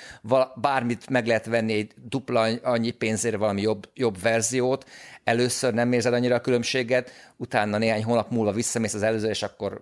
[0.56, 4.90] bármit meg lehet venni egy dupla annyi pénzére valami jobb, jobb verziót,
[5.24, 9.82] először nem érzed annyira a különbséget, utána néhány hónap múlva visszamész az előző, és akkor,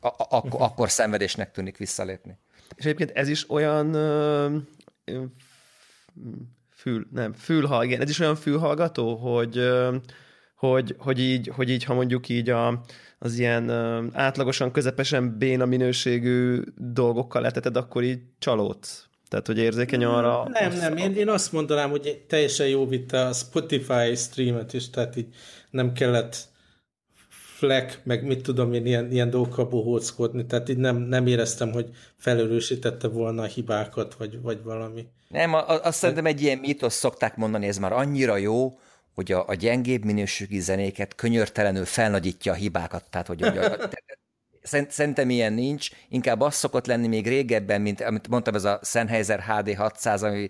[0.00, 0.62] a, a, akkor, uh-huh.
[0.62, 2.38] akkor szenvedésnek tűnik visszalépni.
[2.76, 4.56] És egyébként ez is olyan ö,
[6.70, 9.96] fül, nem, fülhallgató, igen, ez is olyan fülhallgató, hogy ö,
[10.68, 12.82] hogy, hogy, így, hogy így, ha mondjuk így a,
[13.18, 13.70] az ilyen
[14.12, 19.06] átlagosan közepesen béna minőségű dolgokkal leteted, akkor így csalódsz.
[19.28, 20.48] Tehát, hogy érzékeny arra...
[20.48, 25.16] Nem, nem, én, én azt mondanám, hogy teljesen jó vitte a Spotify streamet is, tehát
[25.16, 25.26] így
[25.70, 26.36] nem kellett
[27.28, 31.88] fleck, meg mit tudom én, ilyen, ilyen dolgokkal bohóckodni, tehát így nem, nem éreztem, hogy
[32.16, 35.06] felelősítette volna a hibákat, vagy, vagy valami.
[35.28, 38.78] Nem, azt szerintem egy ilyen mítosz szokták mondani, ez már annyira jó,
[39.14, 43.76] hogy a, a gyengébb minőségű zenéket könyörtelenül felnagyítja a hibákat, tehát hogy, hogy a,
[44.88, 49.42] Szerintem ilyen nincs, inkább az szokott lenni még régebben, mint amit mondtam, ez a Sennheiser
[49.42, 50.48] HD 600, ami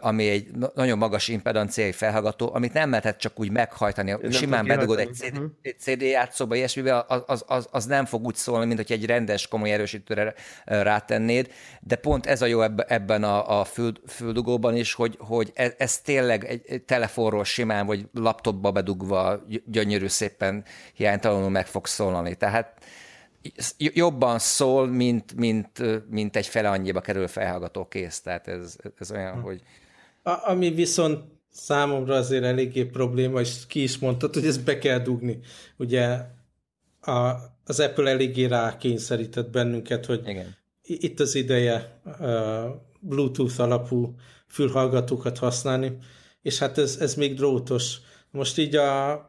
[0.00, 4.16] ami egy nagyon magas impedanciai felhallgató, amit nem lehetett csak úgy meghajtani.
[4.20, 5.50] Nem Simán bedugod egy CD, uh-huh.
[5.62, 9.06] egy CD játszóba, ilyesmivel, az, az, az, az nem fog úgy szólni, mint hogy egy
[9.06, 14.92] rendes, komoly erősítőre rátennéd, de pont ez a jó ebben a, a fül, füldugóban is,
[14.92, 20.64] hogy, hogy ez, ez tényleg egy telefonról simán, vagy laptopba bedugva gyönyörű szépen
[20.94, 22.34] hiánytalanul meg fog szólani.
[22.34, 22.78] Tehát
[23.76, 28.20] jobban szól, mint, mint, mint egy fele annyiba kerül felhallgató kész.
[28.20, 29.40] Tehát ez, ez olyan, hm.
[29.40, 29.62] hogy...
[30.22, 34.98] A, ami viszont számomra azért eléggé probléma, és ki is mondtad, hogy ezt be kell
[34.98, 35.38] dugni.
[35.76, 36.20] Ugye
[37.00, 40.56] a, az Apple eléggé rákényszerített bennünket, hogy Igen.
[40.82, 42.64] itt az ideje uh,
[43.00, 44.14] Bluetooth alapú
[44.48, 45.96] fülhallgatókat használni,
[46.42, 47.96] és hát ez, ez még drótos.
[48.30, 49.28] Most így a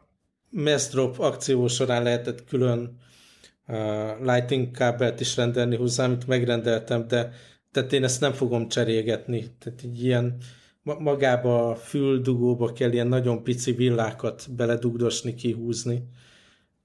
[0.90, 3.00] Drop akció során lehetett külön
[4.20, 7.30] Lightning kábelt is rendelni hozzá, amit megrendeltem, de
[7.72, 9.56] tehát én ezt nem fogom cserélgetni.
[9.58, 10.36] Tehát így ilyen
[10.82, 16.08] magába a füldugóba kell ilyen nagyon pici villákat beledugdosni, kihúzni,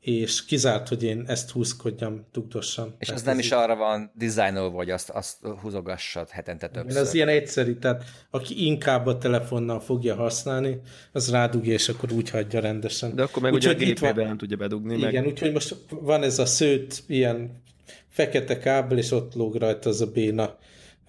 [0.07, 2.93] és kizárt, hogy én ezt húzkodjam, tugdossam.
[2.99, 7.01] És az nem is arra van dizájnolva, hogy azt, azt húzogassad hetente többször.
[7.01, 12.29] Ez ilyen egyszerű, tehát aki inkább a telefonnal fogja használni, az rádugja, és akkor úgy
[12.29, 13.15] hagyja rendesen.
[13.15, 14.97] De akkor meg úgy, ugye a gépébe nem tudja bedugni.
[14.97, 15.25] Igen, meg...
[15.27, 17.63] úgyhogy most van ez a szőt, ilyen
[18.09, 20.57] fekete kábel, és ott lóg rajta az a béna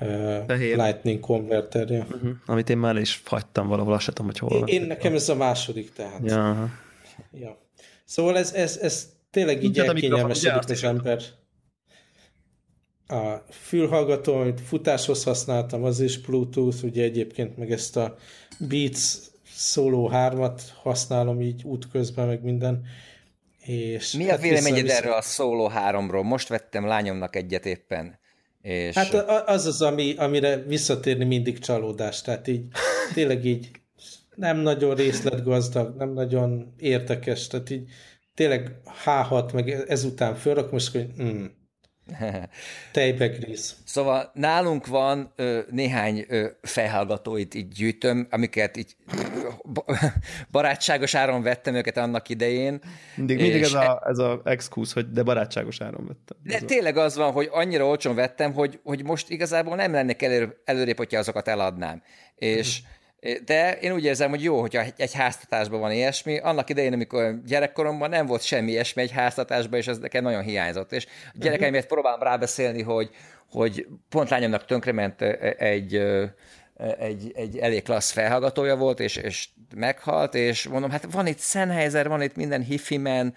[0.01, 2.07] uh, Lightning konverterje.
[2.13, 2.31] Uh-huh.
[2.47, 5.35] Amit én már is hagytam valahol, azt tudom, hogy hol én, én nekem ez a
[5.35, 6.21] második, tehát.
[6.25, 6.71] Ja.
[7.33, 7.67] ja.
[8.09, 11.23] Szóval ez, ez, ez tényleg így elkényelmesedik az ember.
[13.07, 18.17] A fülhallgató, amit futáshoz használtam, az is Bluetooth, ugye egyébként meg ezt a
[18.59, 18.99] Beats
[19.45, 22.85] Solo 3-at használom így útközben, meg minden.
[23.59, 26.23] És Mi a hát véleményed vissza, erről a Solo 3-ról?
[26.23, 28.19] Most vettem lányomnak egyet éppen.
[28.63, 28.95] És...
[28.95, 29.15] Hát
[29.49, 32.23] az az, ami, amire visszatérni mindig csalódás.
[32.23, 32.67] Tehát így
[33.15, 33.71] tényleg így
[34.39, 37.89] nem nagyon részletgazdag, nem nagyon érdekes, tehát így
[38.35, 41.45] tényleg H6, meg ezután fölrak, most hogy mm,
[42.93, 43.77] Tejbegrész.
[43.85, 48.97] Szóval nálunk van ö, néhány ö, felhallgatóit így gyűjtöm, amiket így
[50.51, 52.81] barátságos áron vettem őket annak idején.
[53.17, 56.37] Mindig, mindig ez, a, ez a exkúz, hogy de barátságos áron vettem.
[56.43, 60.61] De tényleg az van, hogy annyira olcsón vettem, hogy, hogy most igazából nem lennék elő,
[60.65, 62.03] előrébb, hogyha azokat eladnám.
[62.35, 62.97] És uh-huh
[63.45, 66.39] de én úgy érzem, hogy jó, hogyha egy háztatásban van ilyesmi.
[66.39, 70.93] Annak idején, amikor gyerekkoromban nem volt semmi ilyesmi egy háztatásban, és ez nekem nagyon hiányzott.
[70.93, 73.11] És a gyerekeimért próbálom rábeszélni, hogy,
[73.51, 75.23] hogy pont lányomnak tönkrement
[75.59, 75.95] egy,
[76.99, 82.09] egy, egy elég klassz felhallgatója volt, és, és meghalt, és mondom, hát van itt Sennheiser,
[82.09, 83.35] van itt minden hifimen,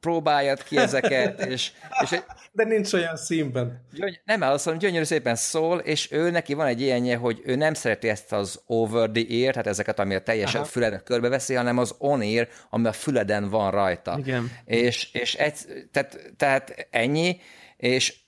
[0.00, 2.20] próbáljad ki ezeket, és, és
[2.52, 3.86] de nincs olyan színben.
[3.92, 7.54] Gyöny- nem, azt mondom, gyönyörű szépen szól, és ő neki van egy ilyenje, hogy ő
[7.54, 10.70] nem szereti ezt az over the ear, tehát ezeket, ami a teljesen Aha.
[10.70, 14.16] füledet körbeveszi, hanem az on ear, ami a füleden van rajta.
[14.18, 14.50] Igen.
[14.64, 15.56] És, és egy,
[15.92, 17.40] tehát, tehát ennyi,
[17.76, 18.18] és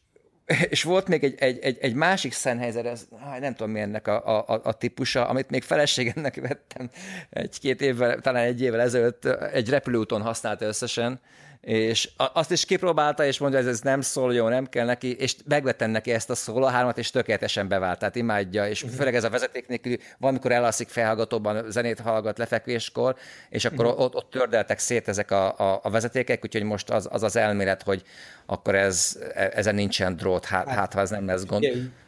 [0.69, 3.07] és volt még egy, egy, egy, egy másik Sennheiser, ez,
[3.41, 6.91] nem tudom mi ennek a, a, a típusa, amit még feleségemnek vettem
[7.31, 11.21] egy-két évvel, talán egy évvel ezelőtt egy repülőúton használta összesen,
[11.63, 15.37] és azt is kipróbálta, és mondja, hogy ez nem szól jó, nem kell neki, és
[15.45, 18.99] megvettem neki ezt a szóló hármat, és tökéletesen bevált, tehát imádja, és uh-huh.
[18.99, 23.17] főleg ez a vezeték nélkül, valamikor elalszik felhallgatóban, zenét hallgat lefekvéskor,
[23.51, 24.01] és akkor uh-huh.
[24.01, 27.83] ott, ott tördeltek szét ezek a, a, a vezetékek, úgyhogy most az, az az elmélet,
[27.83, 28.03] hogy
[28.47, 31.67] akkor ez, ezen nincsen drót, hát, hát, hát ha ez nem lesz gond.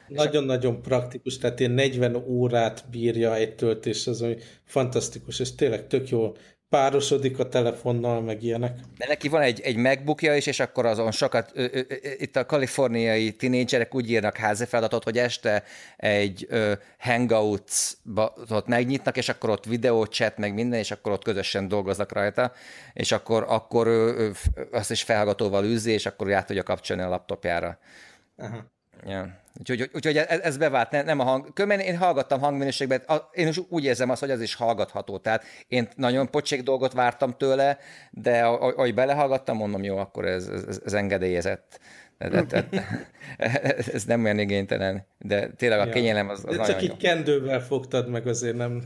[0.08, 6.08] Nagyon-nagyon praktikus, tehát ilyen 40 órát bírja egy töltés, az ami fantasztikus, és tényleg tök
[6.08, 6.32] jó
[6.68, 8.78] párosodik a telefonnal, meg ilyenek.
[8.98, 12.36] De neki van egy, egy MacBookja is, és akkor azon sokat, ö, ö, ö, itt
[12.36, 15.62] a kaliforniai tinédzserek úgy írnak házi feladatot, hogy este
[15.96, 22.12] egy ö, Hangouts-ot megnyitnak, és akkor ott videóchat, meg minden, és akkor ott közösen dolgoznak
[22.12, 22.52] rajta,
[22.92, 24.30] és akkor, akkor ö, ö,
[24.72, 27.78] azt is felhallgatóval űzi, és akkor át tudja kapcsolni a laptopjára.
[28.36, 28.72] Aha.
[29.06, 29.42] Ja.
[29.60, 31.52] Úgyhogy, úgyhogy ez, ez bevált, ne, nem a hang.
[31.52, 35.18] Kömen én hallgattam hangminőségben, én is úgy érzem azt, hogy az is hallgatható.
[35.18, 37.78] Tehát én nagyon pocsék dolgot vártam tőle,
[38.10, 41.80] de ahogy belehallgattam, mondom, jó, akkor ez, ez, ez engedélyezett.
[43.92, 45.92] Ez nem olyan igénytelen, de tényleg a ja.
[45.92, 48.82] kényelem az, az de csak így kendővel fogtad meg, azért nem.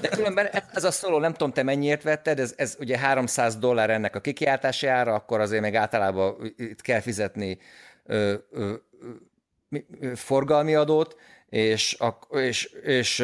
[0.00, 3.90] De különben ez a szóló, nem tudom, te mennyiért vetted, ez, ez ugye 300 dollár
[3.90, 7.58] ennek a kikiáltási ára, akkor azért még általában itt kell fizetni
[8.04, 8.72] ö, ö,
[10.14, 11.16] forgalmi adót,
[11.48, 11.98] és,
[12.30, 13.20] és, és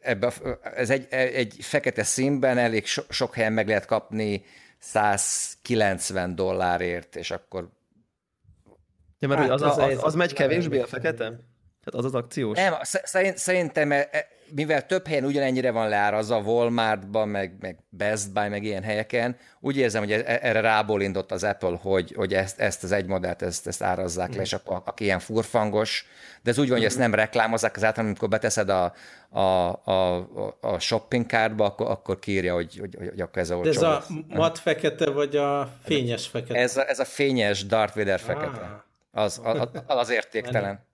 [0.00, 4.44] ebbe, ez egy, egy fekete színben elég so, sok helyen meg lehet kapni
[4.78, 7.68] 190 dollárért, és akkor...
[9.18, 11.24] Ja, mert hát, az, az, az, az megy kevésbé a fekete?
[11.84, 12.58] Tehát az az akciós?
[12.58, 12.74] Nem,
[13.34, 18.48] szerintem e, e, mivel több helyen ugyanennyire van az a Walmartban, meg, meg Best Buy,
[18.48, 22.84] meg ilyen helyeken, úgy érzem, hogy e, erre rábólindott az Apple, hogy, hogy ezt, ezt
[22.84, 24.36] az egy modellt, ezt, ezt árazzák mm.
[24.36, 26.06] le, és akkor aki ilyen furfangos,
[26.42, 28.92] de ez úgy van, hogy ezt nem reklámozzák, az általán, amikor beteszed a,
[29.28, 30.28] a, a,
[30.60, 33.70] a shopping cardba, akkor, akkor kírja, hogy, hogy, hogy akkor ez a olcsó.
[33.70, 36.58] De ez a mat fekete, vagy a fényes fekete?
[36.58, 38.60] Ez a, ez a fényes Darth Vader fekete.
[38.60, 38.84] Ah.
[39.24, 40.84] Az, az, az értéktelen.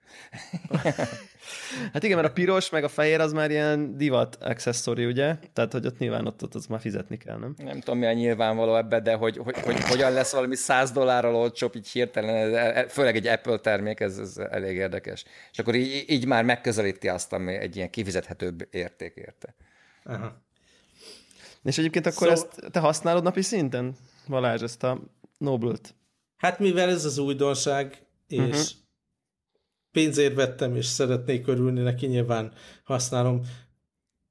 [1.93, 5.35] Hát igen, mert a piros meg a fehér az már ilyen divat accessory, ugye?
[5.53, 7.53] Tehát, hogy ott nyilván ott, ott az már fizetni kell, nem?
[7.57, 11.35] Nem tudom, mi a nyilvánvaló ebbe, de hogy, hogy, hogy hogyan lesz valami 100 dollárral
[11.35, 15.23] olcsóbb így hirtelen, főleg egy Apple termék, ez, ez elég érdekes.
[15.51, 19.55] És akkor így, így már megközelíti azt, ami egy ilyen kifizethetőbb érték érte.
[20.03, 20.41] Aha.
[21.63, 23.95] És egyébként akkor so, ezt te használod napi szinten,
[24.27, 24.99] Balázs, ezt a
[25.37, 25.95] Noble-t?
[26.37, 28.81] Hát mivel ez az újdonság, és uh-huh
[29.93, 32.51] pénzért vettem, és szeretnék örülni neki, nyilván
[32.83, 33.41] használom.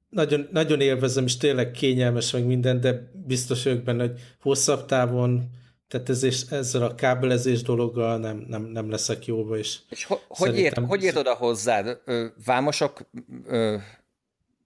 [0.09, 5.49] Nagyon, nagyon élvezem, és tényleg kényelmes meg minden, de biztos vagyok benne, hogy hosszabb távon
[5.93, 10.15] tehát ez, és ezzel a kábelezés dologgal nem, nem, nem leszek jóba, és, és ho,
[10.27, 12.01] hogy, ért, hogy ért oda hozzád?
[12.45, 13.09] Vámosok
[13.45, 13.77] ö,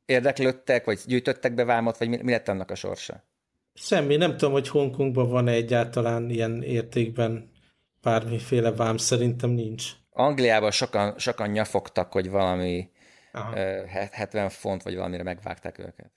[0.06, 3.24] érdeklődtek, vagy gyűjtöttek be vámot, vagy mi, mi lett annak a sorsa?
[3.74, 7.52] Semmi, nem tudom, hogy Hongkongban van-e egyáltalán ilyen értékben
[8.02, 9.92] bármiféle vám, szerintem nincs.
[10.18, 12.90] Angliában sokan, sokan nyafogtak, hogy valami
[13.32, 13.56] Aha.
[14.12, 16.12] 70 font, vagy valamire megvágták őket.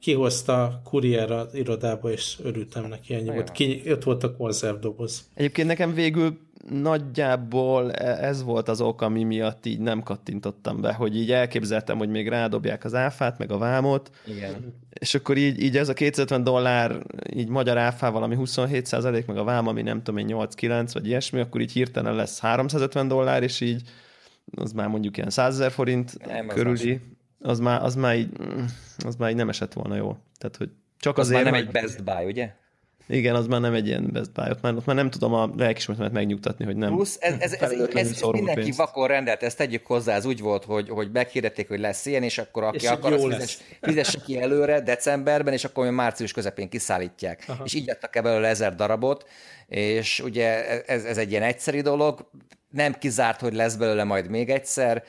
[0.00, 3.50] Kihozta a kurier az irodába, és örültem neki, ennyi volt.
[3.50, 5.30] Ki, ott volt a konzervdoboz.
[5.34, 10.92] Egyébként nekem végül nagyjából e- ez volt az ok, ami miatt így nem kattintottam be,
[10.92, 14.74] hogy így elképzeltem, hogy még rádobják az áfát, meg a vámot, Igen.
[14.98, 17.02] és akkor így, így ez a 250 dollár,
[17.34, 21.06] így magyar áfával, valami 27 százalék, meg a vám, ami nem tudom én 8-9, vagy
[21.06, 23.82] ilyesmi, akkor így hirtelen lesz 350 dollár, és így
[24.54, 27.00] az már mondjuk ilyen 100 ezer forint nem, körüli,
[27.40, 28.28] az már, az, már így,
[28.98, 30.16] az már így nem esett volna jó.
[30.38, 32.54] Tehát, hogy csak az azért, már nem egy Best Buy, ugye?
[33.08, 35.50] Igen, az már nem egy ilyen Best Buy, ott már, ott már nem tudom a
[35.56, 36.94] lelkismeretet megnyugtatni, hogy nem.
[36.94, 38.78] Plusz ez, ez, ez, ez, ez mindenki pénzt.
[38.78, 42.38] vakon rendelt, ezt tegyük hozzá, az úgy volt, hogy, hogy meghirdették, hogy lesz ilyen, és
[42.38, 47.44] akkor aki és akar, az fizes, fizesse ki előre decemberben, és akkor március közepén kiszállítják.
[47.46, 47.64] Aha.
[47.64, 49.26] És így adtak ebből ezer darabot,
[49.68, 52.30] és ugye ez, ez egy ilyen egyszeri dolog,
[52.70, 55.04] nem kizárt, hogy lesz belőle majd még egyszer,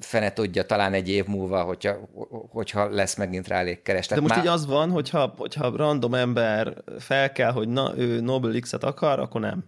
[0.00, 2.08] fene tudja, talán egy év múlva, hogyha,
[2.50, 4.18] hogyha lesz megint rá kereslet.
[4.18, 4.44] De most Már...
[4.44, 9.18] így az van, hogyha, hogyha random ember fel kell, hogy na, ő Nobel X-et akar,
[9.18, 9.64] akkor nem.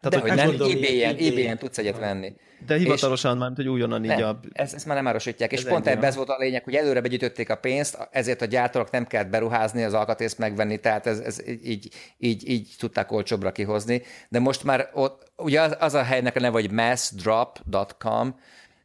[0.00, 2.32] Tehát, De, hogy nem, ebay-en, ebay tudsz egyet venni.
[2.66, 4.40] De hivatalosan már, hogy újonnan így a...
[4.52, 7.50] Ezt, ezt már nem árosítják, és pont ebben ez volt a lényeg, hogy előre begyűjtötték
[7.50, 11.88] a pénzt, ezért a gyártónak nem kellett beruházni, az alkatrészt megvenni, tehát ez, ez így,
[12.18, 14.02] így, így tudták olcsóbbra kihozni.
[14.28, 18.36] De most már ott, ugye az, az a helynek a neve, hogy massdrop.com,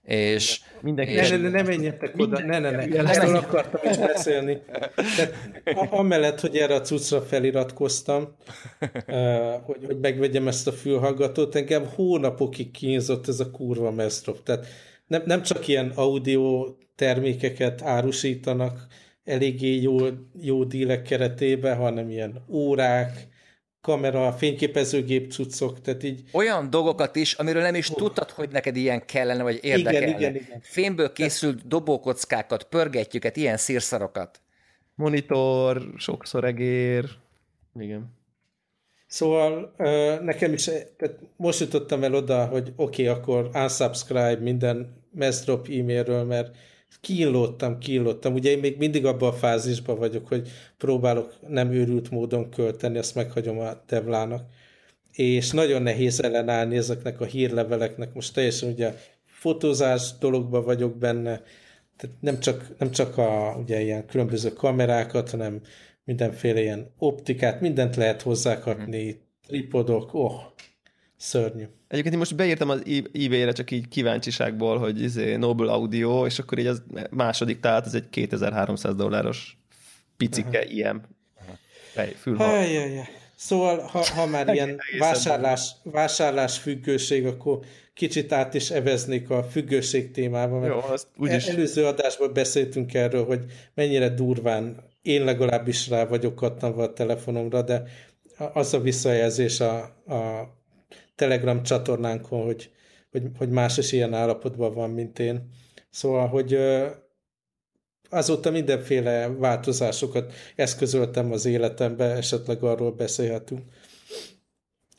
[0.04, 0.62] és...
[0.82, 4.62] Mindenki ne, ne, ne, ne menjetek oda, ne, ne, ne, erről akartam is beszélni.
[4.96, 5.34] Tehát,
[5.90, 8.36] amellett, hogy erre a cuccra feliratkoztam,
[9.64, 14.44] hogy, hogy megvegyem ezt a fülhallgatót, engem hónapokig kínzott ez a kurva mesztrop.
[14.44, 14.66] Tehát
[15.08, 18.88] nem, nem csak ilyen audio termékeket árusítanak
[19.24, 19.98] eléggé jó,
[20.42, 23.28] jó dílek keretében, hanem ilyen órák,
[23.82, 26.24] kamera, fényképezőgép cuccok, tehát így...
[26.32, 27.96] Olyan dolgokat is, amiről nem is oh.
[27.96, 30.08] tudtad, hogy neked ilyen kellene, vagy érdekelne.
[30.08, 30.60] Igen, igen, igen.
[30.62, 34.42] Fémből készült dobókockákat, pörgetjüket, ilyen szírszarokat.
[34.96, 37.06] Monitor, sokszor egér,
[37.80, 38.20] igen.
[39.08, 39.74] Szóval
[40.24, 46.24] nekem is, tehát most jutottam el oda, hogy oké, okay, akkor unsubscribe minden messdrop e-mailről,
[46.24, 46.56] mert
[47.02, 48.34] kínlódtam, kínlódtam.
[48.34, 53.16] Ugye én még mindig abban a fázisban vagyok, hogy próbálok nem őrült módon költeni, azt
[53.16, 54.44] meghagyom a Devlának.
[55.12, 58.14] És nagyon nehéz ellenállni ezeknek a hírleveleknek.
[58.14, 58.94] Most teljesen ugye
[59.26, 61.42] fotózás dologban vagyok benne,
[61.98, 65.62] tehát nem csak, nem csak a ugye ilyen különböző kamerákat, hanem
[66.04, 70.42] mindenféle ilyen optikát, mindent lehet hozzákapni, tripodok, oh,
[71.22, 71.64] Szörnyű.
[71.88, 72.82] Egyébként én most beírtam az
[73.14, 77.94] eBay-re csak így kíváncsiságból, hogy izé Noble Audio, és akkor így az második talált, ez
[77.94, 79.58] egy 2300 dolláros
[80.18, 80.74] picike uh-huh.
[80.74, 81.02] ilyen
[82.22, 82.66] fülhal.
[83.36, 87.60] Szóval, ha, ha már ilyen vásárlás, vásárlás függőség, akkor
[87.94, 90.66] kicsit át is eveznék a függőség témába.
[90.66, 91.48] Jó, azt úgyis...
[91.48, 97.84] Előző adásban beszéltünk erről, hogy mennyire durván én legalábbis rá vagyok kattanva a telefonomra, de
[98.54, 99.80] az a visszajelzés a,
[100.14, 100.50] a
[101.22, 102.72] Telegram csatornánkon, hogy,
[103.12, 105.50] hogy, hogy más is ilyen állapotban van, mint én.
[105.90, 106.58] Szóval, hogy
[108.10, 113.62] azóta mindenféle változásokat eszközöltem az életembe, esetleg arról beszélhetünk.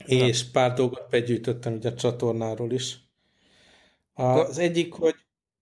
[0.07, 0.15] Na.
[0.15, 2.97] És pár dolgot begyűjtöttem ugye a csatornáról is.
[4.15, 5.15] Az egyik, hogy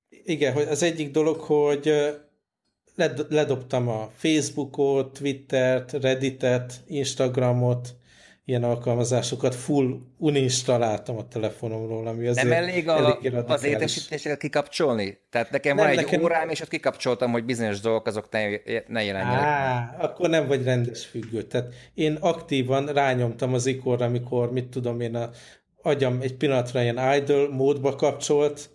[0.08, 1.92] igen, hogy az egyik dolog, hogy
[3.28, 7.94] ledobtam a Facebookot, Twittert, Redditet, Instagramot,
[8.50, 15.18] ilyen alkalmazásokat full uninstaláltam a telefonomról, ami azért Nem elég, a, elég az értesítéseket kikapcsolni?
[15.30, 16.22] Tehát nekem nem, van egy nekem...
[16.22, 18.40] órám, és ott kikapcsoltam, hogy bizonyos dolgok azok ne,
[18.86, 19.42] ne jelenjenek.
[19.42, 21.42] Á, akkor nem vagy rendes függő.
[21.42, 25.30] Tehát én aktívan rányomtam az ikonra, amikor, mit tudom én, a
[25.82, 28.70] agyam egy pillanatra ilyen idle módba kapcsolt,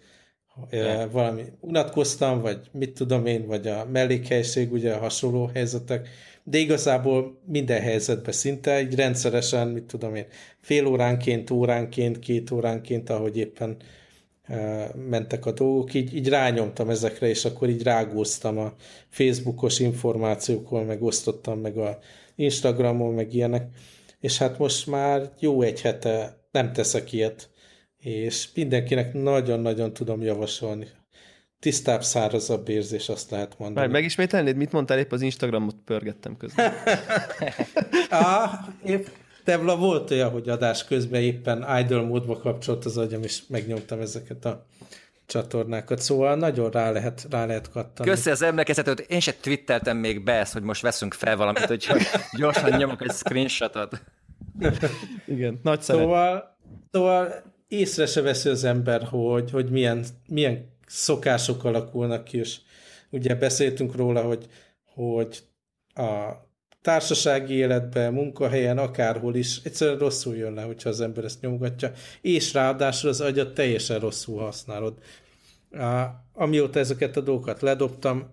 [1.12, 6.08] valami unatkoztam, vagy mit tudom én, vagy a mellékhelység, ugye a hasonló helyzetek,
[6.48, 10.26] de igazából minden helyzetben szinte, így rendszeresen, mit tudom én,
[10.62, 13.78] fél óránként, óránként, két óránként, ahogy éppen
[14.44, 18.74] e, mentek a dolgok, így, így rányomtam ezekre, és akkor így rágóztam a
[19.10, 22.00] Facebookos információkon, meg osztottam meg a
[22.36, 23.68] Instagramon, meg ilyenek,
[24.20, 27.50] és hát most már jó egy hete nem teszek ilyet,
[27.98, 30.88] és mindenkinek nagyon-nagyon tudom javasolni
[31.66, 33.86] tisztább, szárazabb érzés, azt lehet mondani.
[33.86, 36.74] Már megismételnéd, mit mondtál épp az Instagramot pörgettem közben?
[38.10, 38.54] ah,
[38.84, 39.06] épp,
[39.44, 44.46] Tevla volt olyan, hogy adás közben éppen idle módba kapcsolt az agyam, és megnyomtam ezeket
[44.46, 44.66] a
[45.26, 48.10] csatornákat, szóval nagyon rá lehet, rá lehet kattani.
[48.10, 51.88] Köszi az emlékezetet, én se twitteltem még be ezt, hogy most veszünk fel valamit, hogy
[52.38, 54.02] gyorsan nyomok egy screenshotot.
[55.26, 56.58] Igen, nagy szóval,
[56.92, 62.58] szóval észre se veszi az ember, hogy, hogy milyen, milyen szokások alakulnak ki, és
[63.10, 64.46] ugye beszéltünk róla, hogy,
[64.94, 65.44] hogy
[65.94, 66.32] a
[66.82, 71.92] társasági életben, munkahelyen, akárhol is egyszerűen rosszul jön le, hogyha az ember ezt nyomogatja,
[72.22, 74.98] és ráadásul az agyat teljesen rosszul használod.
[76.34, 78.30] Amióta ezeket a dolgokat ledobtam,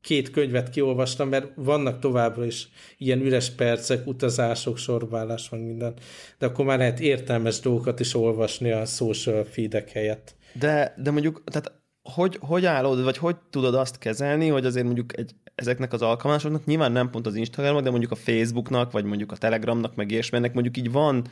[0.00, 2.68] két könyvet kiolvastam, mert vannak továbbra is
[2.98, 5.94] ilyen üres percek, utazások, sorbálás, van minden,
[6.38, 10.36] de akkor már lehet értelmes dolgokat is olvasni a social feedek helyett.
[10.52, 11.72] De, de mondjuk, tehát
[12.14, 16.64] hogy, hogy állod, vagy hogy tudod azt kezelni, hogy azért mondjuk egy, ezeknek az alkalmazásoknak
[16.64, 20.52] nyilván nem pont az Instagramnak, de mondjuk a Facebooknak, vagy mondjuk a Telegramnak, meg ilyesminek
[20.52, 21.24] mondjuk így van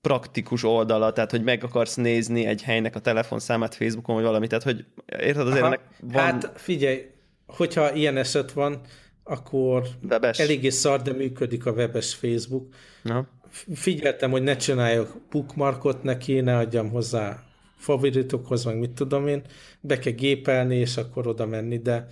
[0.00, 4.64] praktikus oldala, tehát hogy meg akarsz nézni egy helynek a telefonszámát Facebookon, vagy valami, tehát
[4.64, 6.22] hogy érted azért Aha, ennek van...
[6.22, 7.04] Hát figyelj,
[7.46, 8.80] hogyha ilyen eset van,
[9.24, 10.38] akkor webes.
[10.38, 12.74] eléggé szar, de működik a webes Facebook.
[13.02, 13.28] Na.
[13.74, 17.49] Figyeltem, hogy ne csináljak bookmarkot neki, ne adjam hozzá
[17.80, 19.42] favoritokhoz, meg mit tudom én,
[19.80, 22.06] be kell gépelni, és akkor oda menni, de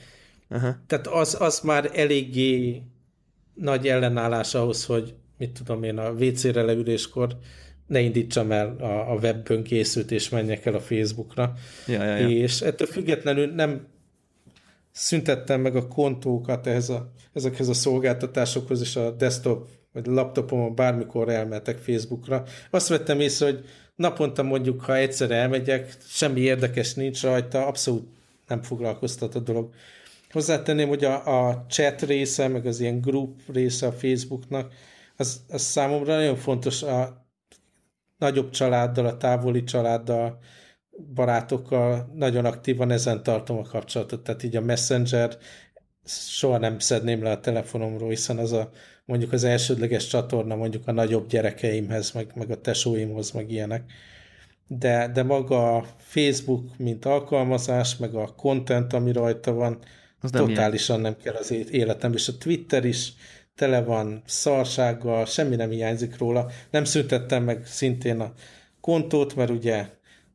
[0.49, 0.77] Aha.
[0.87, 2.83] tehát az, az már eléggé
[3.55, 7.39] nagy ellenállás ahhoz, hogy mit tudom én, a WC-re leüléskor
[7.87, 11.53] ne indítsam el a, a webbön készült, és menjek el a Facebookra.
[11.87, 12.29] Ja, ja, ja.
[12.29, 13.87] És ettől függetlenül nem
[14.91, 21.29] szüntettem meg a kontókat ehhez a, ezekhez a szolgáltatásokhoz, és a desktop vagy laptopon bármikor
[21.29, 22.45] elmehetek Facebookra.
[22.71, 23.65] Azt vettem észre, hogy
[23.99, 28.09] naponta mondjuk, ha egyszer elmegyek, semmi érdekes nincs rajta, abszolút
[28.47, 29.75] nem foglalkoztat a dolog.
[30.31, 34.73] Hozzátenném, hogy a, a chat része, meg az ilyen group része a Facebooknak,
[35.17, 37.27] az, az számomra nagyon fontos a
[38.19, 40.39] nagyobb családdal, a távoli családdal,
[41.15, 45.39] barátokkal nagyon aktívan ezen tartom a kapcsolatot, tehát így a Messenger
[46.05, 48.71] soha nem szedném le a telefonomról, hiszen az a
[49.09, 53.93] mondjuk az elsődleges csatorna mondjuk a nagyobb gyerekeimhez, meg, meg a tesóimhoz, meg ilyenek.
[54.67, 59.79] De, de maga a Facebook, mint alkalmazás, meg a content, ami rajta van,
[60.21, 61.13] az nem totálisan ilyen.
[61.13, 63.13] nem kell az életem, és a Twitter is
[63.55, 66.51] tele van szarsággal, semmi nem hiányzik róla.
[66.71, 68.33] Nem szüntettem meg szintén a
[68.81, 69.87] kontót, mert ugye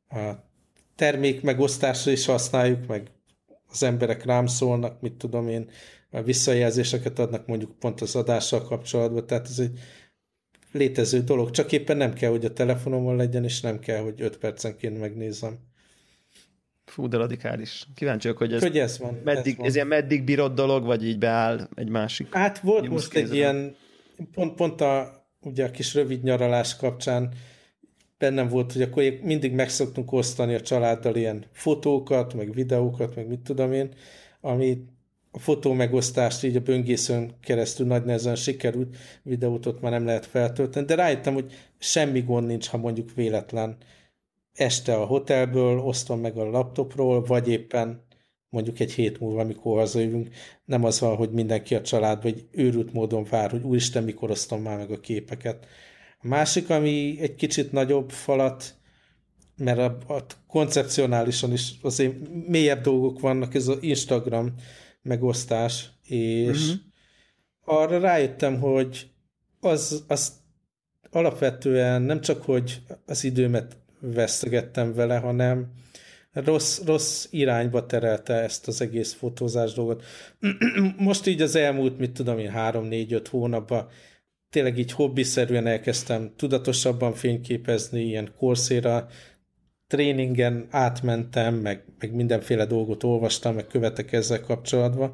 [0.10, 0.32] a
[0.96, 3.12] termék megosztásra is használjuk, meg
[3.68, 5.70] az emberek rám szólnak, mit tudom én,
[6.22, 9.80] visszajelzéseket adnak mondjuk pont az adással kapcsolatban, tehát ez egy
[10.72, 14.38] létező dolog, csak éppen nem kell, hogy a telefonomon legyen, és nem kell, hogy 5
[14.38, 15.58] percenként megnézem.
[16.86, 17.88] Fú, de radikális.
[17.96, 19.68] Kíváncsi vagyok, hogy ez, hogy ez, van, meddig, ez, van.
[19.68, 22.34] ez ilyen meddig bírod dolog, vagy így beáll egy másik?
[22.34, 23.76] Hát volt most egy ilyen,
[24.32, 27.34] pont, pont a, ugye a kis rövid nyaralás kapcsán
[28.18, 33.40] bennem volt, hogy akkor mindig megszoktunk osztani a családdal ilyen fotókat, meg videókat, meg mit
[33.40, 33.94] tudom én,
[34.42, 34.86] ami
[35.36, 40.26] a fotó megosztást így a böngészőn keresztül nagy nehezen sikerült, videót ott már nem lehet
[40.26, 43.78] feltölteni, de rájöttem, hogy semmi gond nincs, ha mondjuk véletlen
[44.54, 48.06] este a hotelből osztom meg a laptopról, vagy éppen
[48.50, 50.30] mondjuk egy hét múlva, amikor hazajövünk,
[50.66, 54.62] nem az van, hogy mindenki a családban egy őrült módon vár, hogy úristen, mikor osztom
[54.62, 55.66] már meg a képeket.
[56.20, 58.76] A másik, ami egy kicsit nagyobb falat,
[59.58, 62.16] mert a, a koncepcionálisan is azért
[62.48, 64.54] mélyebb dolgok vannak, ez az Instagram
[65.04, 67.82] megosztás, és uh-huh.
[67.82, 69.12] arra rájöttem, hogy
[69.60, 70.34] az, az
[71.10, 75.74] alapvetően nem csak, hogy az időmet vesztegettem vele, hanem
[76.34, 80.04] rossz, rossz irányba terelte ezt az egész fotózás dolgot.
[80.98, 83.88] Most így az elmúlt, mit tudom én, három, négy, öt hónapban
[84.54, 89.08] tényleg így hobbiszerűen elkezdtem tudatosabban fényképezni, ilyen korszéra
[89.94, 95.14] tréningen átmentem, meg, meg mindenféle dolgot olvastam, meg követek ezzel kapcsolatban,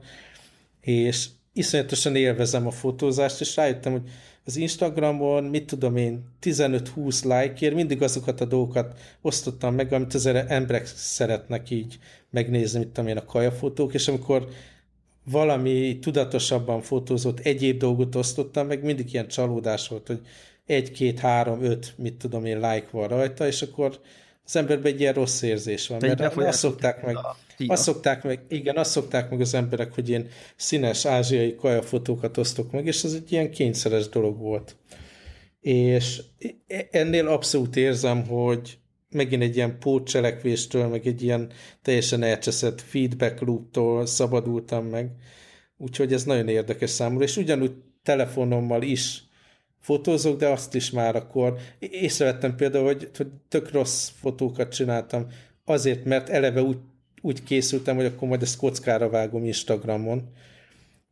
[0.81, 4.09] és iszonyatosan élvezem a fotózást, és rájöttem, hogy
[4.45, 10.25] az Instagramon, mit tudom én, 15-20 like mindig azokat a dolgokat osztottam meg, amit az
[10.25, 11.99] emberek szeretnek így
[12.29, 14.47] megnézni, mit tudom én, a kajafotók, és amikor
[15.23, 20.21] valami tudatosabban fotózott egyéb dolgot osztottam, meg mindig ilyen csalódás volt, hogy
[20.65, 23.99] egy, két, három, öt, mit tudom én, like van rajta, és akkor
[24.49, 27.17] az emberben egy ilyen rossz érzés van, mert azt szokták meg,
[27.67, 32.71] azt szokták meg, igen, azt szokták meg az emberek, hogy én színes ázsiai kajafotókat osztok
[32.71, 34.75] meg, és ez egy ilyen kényszeres dolog volt.
[35.61, 36.21] És
[36.91, 38.77] ennél abszolút érzem, hogy
[39.09, 45.11] megint egy ilyen pótcselekvéstől, meg egy ilyen teljesen elcseszett feedback looptól szabadultam meg.
[45.77, 47.73] Úgyhogy ez nagyon érdekes számomra, és ugyanúgy
[48.03, 49.28] telefonommal is
[49.79, 55.27] fotózok, de azt is már akkor észrevettem például, hogy, hogy tök rossz fotókat csináltam,
[55.65, 56.77] azért, mert eleve úgy,
[57.21, 60.29] úgy készültem, hogy akkor majd ezt kockára vágom Instagramon,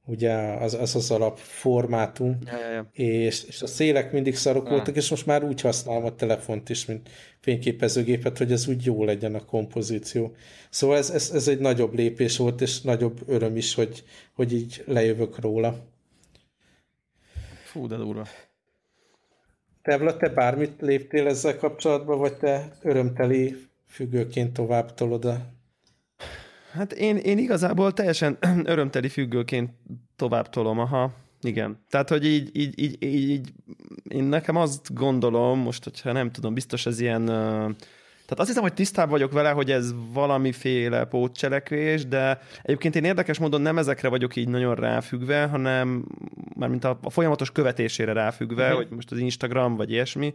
[0.05, 2.89] ugye az az, az alap formátum, Ja, ja, ja.
[2.91, 4.69] és, és a szélek mindig szarok Ah.
[4.71, 7.09] voltak, és most már úgy használom a telefont is, mint
[7.39, 10.35] fényképezőgépet, hogy ez úgy jó legyen a kompozíció.
[10.69, 14.03] Szóval ez, ez, ez egy nagyobb lépés volt, és nagyobb öröm is, hogy,
[14.33, 15.85] hogy így lejövök róla.
[17.63, 18.27] Fú, de durva.
[19.87, 23.55] Tevla, te bármit léptél ezzel kapcsolatban, vagy te örömteli
[23.89, 25.37] függőként tovább tolod a...
[26.71, 29.69] Hát én, én igazából teljesen örömteli függőként
[30.15, 31.13] tovább tolom, aha.
[31.41, 31.83] Igen.
[31.89, 33.53] Tehát, hogy így, így, így, így, így
[34.03, 37.27] én nekem azt gondolom, most, hogyha nem tudom, biztos ez ilyen...
[37.27, 37.69] ö,
[38.27, 43.39] Tehát azt hiszem, hogy tisztában vagyok vele, hogy ez valamiféle pótcselekvés, de egyébként én érdekes
[43.39, 46.05] módon nem ezekre vagyok így nagyon ráfüggve, hanem
[46.55, 48.77] mármint a, a folyamatos követésére ráfüggve, uh-huh.
[48.77, 50.33] hogy most az Instagram vagy ilyesmi,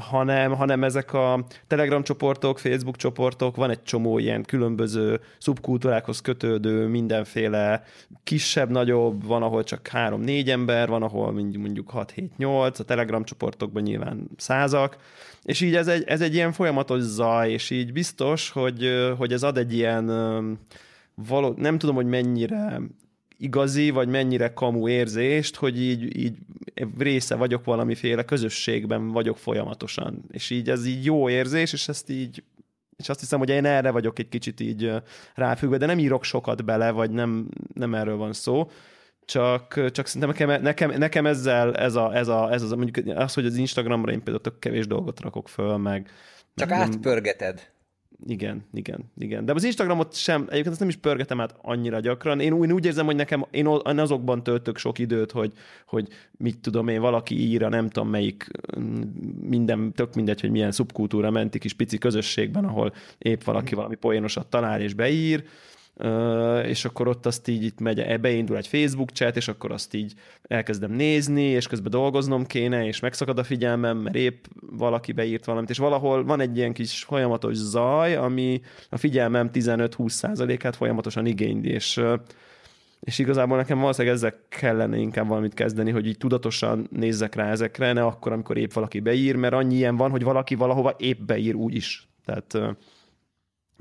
[0.00, 6.86] hanem, hanem ezek a Telegram csoportok, Facebook csoportok, van egy csomó ilyen különböző szubkultúrákhoz kötődő
[6.86, 7.82] mindenféle
[8.24, 13.82] kisebb, nagyobb, van, ahol csak három-négy ember, van, ahol mondjuk mondjuk 6-7-8, a Telegram csoportokban
[13.82, 14.96] nyilván százak,
[15.42, 19.42] és így ez egy, ez egy ilyen folyamatos zaj, és így biztos, hogy, hogy ez
[19.42, 20.06] ad egy ilyen
[21.14, 22.80] való, nem tudom, hogy mennyire
[23.36, 26.36] igazi, vagy mennyire kamu érzést, hogy így, így
[26.98, 30.24] része vagyok valamiféle közösségben vagyok folyamatosan.
[30.30, 32.42] És így ez így jó érzés, és ezt így
[32.96, 34.92] és azt hiszem, hogy én erre vagyok egy kicsit így
[35.34, 38.70] ráfüggve, de nem írok sokat bele, vagy nem, nem erről van szó,
[39.24, 43.34] csak, csak szerintem nekem, nekem, nekem ezzel ez, a, ez, a, ez az, mondjuk az,
[43.34, 46.10] hogy az Instagramra én például tök kevés dolgot rakok föl, meg
[46.54, 47.70] Csak nem- átpörgeted.
[48.26, 49.44] Igen, igen, igen.
[49.44, 52.40] De az Instagramot sem, egyébként ezt nem is pörgetem át annyira gyakran.
[52.40, 55.52] Én, én úgy érzem, hogy nekem, én azokban töltök sok időt, hogy,
[55.86, 56.08] hogy
[56.38, 59.00] mit tudom én, valaki ír a nem tudom melyik, mm,
[59.42, 64.46] minden, tök mindegy, hogy milyen szubkultúra menti kis pici közösségben, ahol épp valaki valami poénosat
[64.46, 65.44] talál és beír,
[66.64, 70.12] és akkor ott azt így itt megy, beindul egy Facebook chat, és akkor azt így
[70.42, 75.70] elkezdem nézni, és közben dolgoznom kéne, és megszakad a figyelmem, mert épp valaki beírt valamit,
[75.70, 81.68] és valahol van egy ilyen kis folyamatos zaj, ami a figyelmem 15-20 százalékát folyamatosan igényli,
[81.68, 82.00] és
[83.00, 87.92] és igazából nekem valószínűleg ezzel kellene inkább valamit kezdeni, hogy így tudatosan nézzek rá ezekre,
[87.92, 91.54] ne akkor, amikor épp valaki beír, mert annyi ilyen van, hogy valaki valahova épp beír
[91.54, 92.08] úgy is.
[92.24, 92.58] Tehát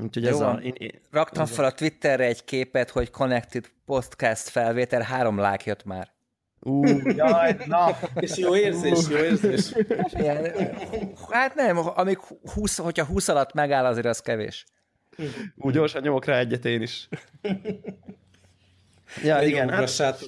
[0.02, 0.46] úgyhogy ez Jó a...
[0.46, 0.62] van.
[0.62, 5.84] Én, én, Raktam fel a Twitterre egy képet, hogy Connected Podcast felvétel, három like jött
[5.84, 6.12] már.
[6.60, 9.72] ú, jaj, na, És jó érzés, jó érzés.
[10.22, 10.52] Ilyen,
[11.30, 12.18] hát nem, amíg
[12.54, 14.66] 20, hogyha 20 alatt megáll, azért az kevés.
[15.56, 17.08] úgy gyorsan nyomok rá egyet én is.
[19.24, 20.20] Ja, igen, hát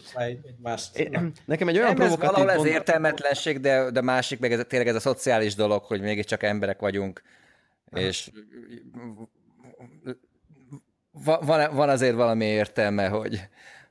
[0.43, 0.97] egymást.
[0.97, 4.65] Én- nekem egy olyan Nem, ez provokatív valahol ez értelmetlenség, de, de másik meg ez,
[4.67, 7.21] tényleg ez a szociális dolog, hogy mégiscsak emberek vagyunk,
[7.91, 8.31] és
[8.93, 9.29] va-
[11.11, 13.39] van, van azért valami értelme, hogy,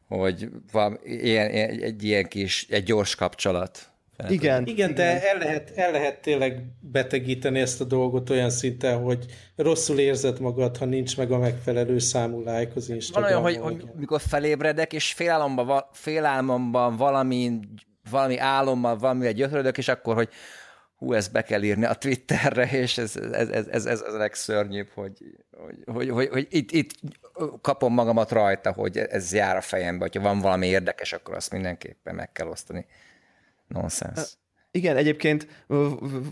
[0.08, 1.48] hogy van ilyen,
[1.80, 3.90] egy ilyen kis, egy gyors kapcsolat.
[4.28, 9.24] Igen, Igen, de el lehet, el lehet tényleg betegíteni ezt a dolgot olyan szinten, hogy
[9.56, 13.44] rosszul érzed magad, ha nincs meg a megfelelő számú like az Van Instagramon.
[13.44, 17.58] olyan, hogy, hogy mikor felébredek, és félálomban, félálmomban valami,
[18.10, 20.28] valami álommal valamivel gyötrödök, és akkor, hogy
[21.00, 24.88] hú, ezt be kell írni a Twitterre, és ez, ez, ez, ez, ez a legszörnyűbb,
[24.94, 25.12] hogy,
[25.56, 26.90] hogy, hogy, hogy, hogy itt, itt
[27.60, 32.14] kapom magamat rajta, hogy ez jár a fejembe, hogyha van valami érdekes, akkor azt mindenképpen
[32.14, 32.86] meg kell osztani.
[33.66, 34.26] Nonsense.
[34.70, 35.64] Igen, egyébként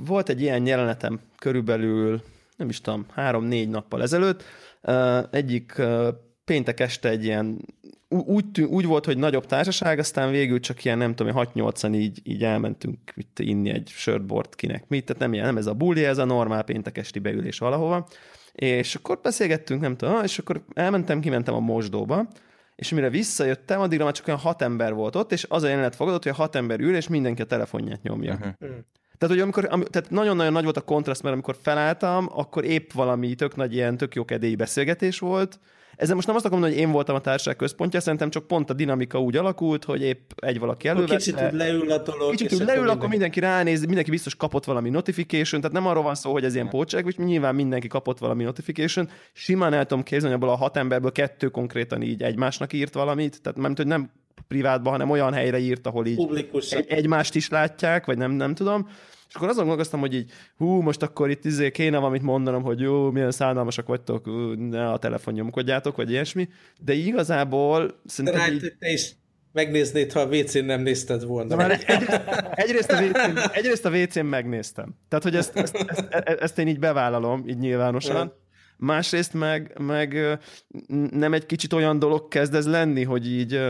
[0.01, 2.23] volt egy ilyen jelenetem körülbelül,
[2.57, 4.43] nem is tudom, három-négy nappal ezelőtt.
[5.31, 5.83] Egyik
[6.49, 7.59] péntek este egy ilyen,
[8.09, 12.21] úgy, tű- úgy volt, hogy nagyobb társaság, aztán végül csak ilyen, nem tudom, 6-8-an így,
[12.25, 16.05] így elmentünk itt inni egy sörtbort kinek mit, tehát nem, ilyen, nem ez a buli,
[16.05, 18.09] ez a normál péntek esti beülés valahova.
[18.53, 22.29] És akkor beszélgettünk, nem tudom, és akkor elmentem, kimentem a mosdóba,
[22.77, 25.97] és mire visszajöttem, addigra már csak olyan hat ember volt ott, és az a jelenet
[25.97, 28.33] fogadott, hogy a hat ember ül, és mindenki a telefonját nyomja.
[28.33, 28.51] Uh-huh.
[29.19, 32.93] Tehát, hogy amikor, am, tehát nagyon-nagyon nagy volt a kontraszt, mert amikor felálltam, akkor épp
[32.93, 35.59] valami tök nagy ilyen, tök jó kedélyi beszélgetés volt.
[35.99, 38.71] Ezzel most nem azt akarom mondani, hogy én voltam a társaság központja, szerintem csak pont
[38.71, 41.17] a dinamika úgy alakult, hogy épp egy valaki elővette.
[41.17, 42.31] kicsit úgy leül a dolog.
[42.31, 46.15] Kicsit úgy leül, akkor mindenki- ránéz, mindenki biztos kapott valami notification, tehát nem arról van
[46.15, 49.09] szó, hogy ez ilyen pótság, és nyilván mindenki kapott valami notification.
[49.33, 53.43] Simán el tudom képzelni, hogy abból a hat emberből kettő konkrétan így egymásnak írt valamit,
[53.43, 54.11] tehát nem, hogy nem
[54.49, 56.79] privátban, hanem olyan helyre írt, ahol így Publikusan.
[56.79, 58.89] egy, egymást is látják, vagy nem, nem tudom.
[59.29, 62.81] És akkor azon gondolkoztam, hogy így, hú, most akkor itt izé kéne valamit mondanom, hogy
[62.81, 64.27] jó, milyen szánalmasak vagytok,
[64.57, 66.49] ne a telefon nyomkodjátok, vagy ilyesmi.
[66.81, 69.17] De igazából De szerintem rád, így, te is
[69.53, 71.57] megnéznéd, ha a WC-n nem nézted volna.
[71.57, 72.03] már egy, egy,
[72.51, 74.95] egyrészt, a WC-n, egyrészt a WC-n megnéztem.
[75.09, 76.11] Tehát, hogy ezt, ezt, ezt,
[76.41, 78.33] ezt én így bevállalom, így nyilvánosan.
[78.81, 80.39] Másrészt meg, meg
[81.11, 83.61] nem egy kicsit olyan dolog kezd ez lenni, hogy így,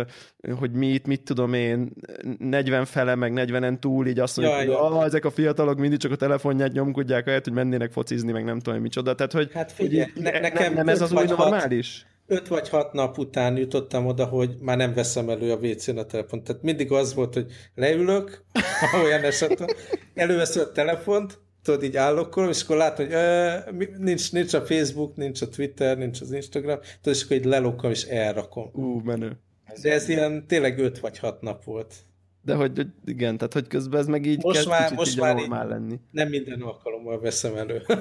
[0.58, 1.90] hogy mi itt, mit tudom én,
[2.38, 5.04] 40 fele, meg 40-en túl így azt mondjuk, ja, hogy ja.
[5.04, 8.80] ezek a fiatalok mindig csak a telefonját nyomkodják, ahelyett, hogy mennének focizni, meg nem tudom,
[8.80, 9.14] micsoda.
[9.14, 12.06] Tehát, hogy, hát figyelj, hogy ne, nekem nem, ez az új normális?
[12.28, 16.04] öt vagy hat nap után jutottam oda, hogy már nem veszem elő a WC-n a
[16.04, 16.44] telefont.
[16.44, 18.44] Tehát mindig az volt, hogy leülök,
[19.04, 19.68] olyan esetben,
[20.14, 21.38] előveszem a telefont,
[21.68, 23.56] tudod, így állokkolom, és akkor látom, hogy ö,
[23.98, 27.90] nincs, nincs a Facebook, nincs a Twitter, nincs az Instagram, tudod, és akkor így lelokkom,
[27.90, 28.70] és elrakom.
[28.72, 29.38] Ú, menő.
[29.82, 31.94] De ez ilyen tényleg öt vagy hat nap volt.
[32.42, 35.38] De hogy, igen, tehát hogy közben ez meg így most kezd már, most így már
[35.38, 36.00] így lenni.
[36.10, 37.82] Nem minden alkalommal veszem elő.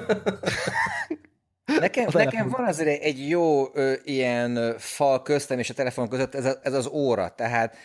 [1.80, 6.44] Nekem, nekem van azért egy jó ö, ilyen fal köztem és a telefon között, ez,
[6.44, 7.34] a, ez az óra.
[7.36, 7.76] Tehát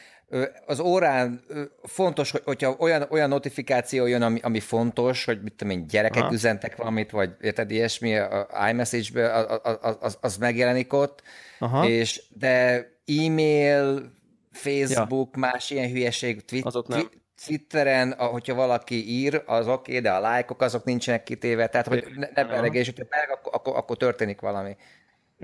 [0.66, 1.44] az órán
[1.84, 6.24] fontos, hogy, hogyha olyan, olyan notifikáció jön, ami, ami fontos, hogy mit tudom én, gyerekek
[6.24, 6.34] Aha.
[6.34, 11.22] üzentek valamit, vagy érted, ilyesmi, a iMessage-be, az, az, az megjelenik ott,
[11.60, 11.88] Aha.
[11.88, 14.12] és de e-mail,
[14.52, 15.40] Facebook, ja.
[15.40, 17.10] más ilyen hülyeség, twi- azok nem.
[17.46, 22.06] Twitteren, hogyha valaki ír, az oké, okay, de a lájkok azok nincsenek kitéve, tehát hogy
[22.16, 24.76] ne, ne belegés, hogyha meg, akkor, akkor, akkor történik valami.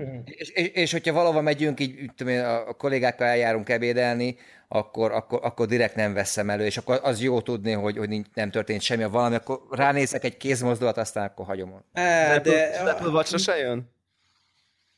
[0.00, 0.22] Uh-huh.
[0.24, 4.36] És, és, és hogyha valahova megyünk, így tudom én, a kollégákkal eljárunk ebédelni,
[4.68, 8.50] akkor, akkor, akkor direkt nem veszem elő, és akkor az jó tudni, hogy, hogy nem
[8.50, 11.84] történt semmi, a valami, akkor ránézek egy kézmozdulat, aztán akkor hagyom.
[11.92, 13.90] E, de Apple watch se jön?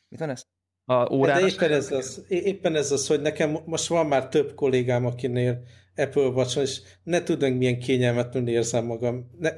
[0.08, 0.42] Mit van ez?
[0.84, 4.54] A órára de éppen ez, az, éppen ez az, hogy nekem most van már több
[4.54, 5.62] kollégám, akinél
[5.96, 9.30] Apple watch és ne tudom, milyen kényelmetlenül érzem magam.
[9.38, 9.50] Ne,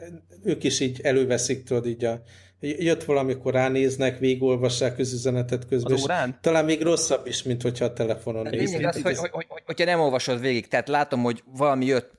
[0.42, 2.22] ők is így előveszik, tudod, így a
[2.64, 5.92] jött valamikor ránéznek, végigolvassák közüzenetet közben.
[5.92, 6.38] Az órán?
[6.40, 8.86] Talán még rosszabb is, mint hogyha a telefonon nézik.
[8.86, 12.12] Az, hogy, hogy, hogy, hogyha nem olvasod végig, tehát látom, hogy valami jött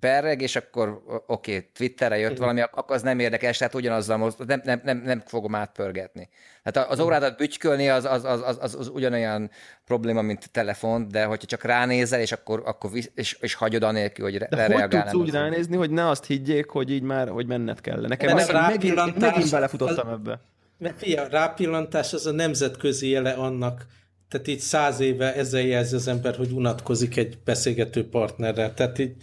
[0.00, 4.60] berreg, és akkor oké, okay, Twitterre jött valami, akkor az nem érdekes, tehát ugyanazzal nem,
[4.64, 6.28] nem, nem, nem fogom átpörgetni.
[6.62, 9.50] Tehát az órádat bütykölni az, az, az, az, az, az ugyanolyan
[9.84, 13.82] probléma, mint a telefon, de hogyha csak ránézel, és akkor, akkor visz, és, és hagyod
[13.82, 14.88] anélkül, hogy de reagálnál.
[14.88, 18.00] hogy tudsz úgy ránézni, hogy ne azt higgyék, hogy így már, hogy menned kell.
[18.00, 20.40] Nekem megint, megint, megint belefutottam az, ebbe.
[20.78, 23.86] Mert fia, rápillantás az a nemzetközi jele annak,
[24.28, 28.74] tehát így száz éve ezzel jelzi az ember, hogy unatkozik egy beszélgető partnerrel.
[28.74, 29.14] Tehát így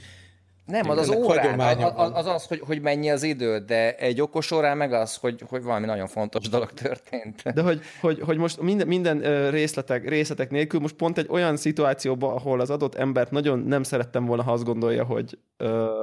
[0.70, 4.51] nem, az az órán, az, az az, hogy, hogy mennyi az idő, de egy okos
[4.51, 7.41] órán meg az, hogy, hogy valami nagyon fontos dolog történt.
[7.53, 12.36] De hogy, hogy, hogy most minden, minden részletek, részletek nélkül most pont egy olyan szituációban,
[12.36, 15.38] ahol az adott embert nagyon nem szerettem volna, ha azt gondolja, hogy,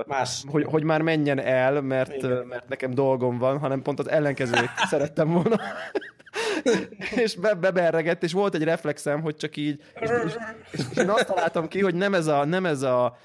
[0.06, 0.44] Más.
[0.50, 5.32] hogy, hogy már menjen el, mert, mert nekem dolgom van, hanem pont az ellenkezőjét szerettem
[5.32, 5.60] volna.
[7.24, 10.32] és be, beberregett, és volt egy reflexem, hogy csak így, és, és,
[10.72, 13.16] és, és én azt találtam ki, hogy nem ez a, nem ez a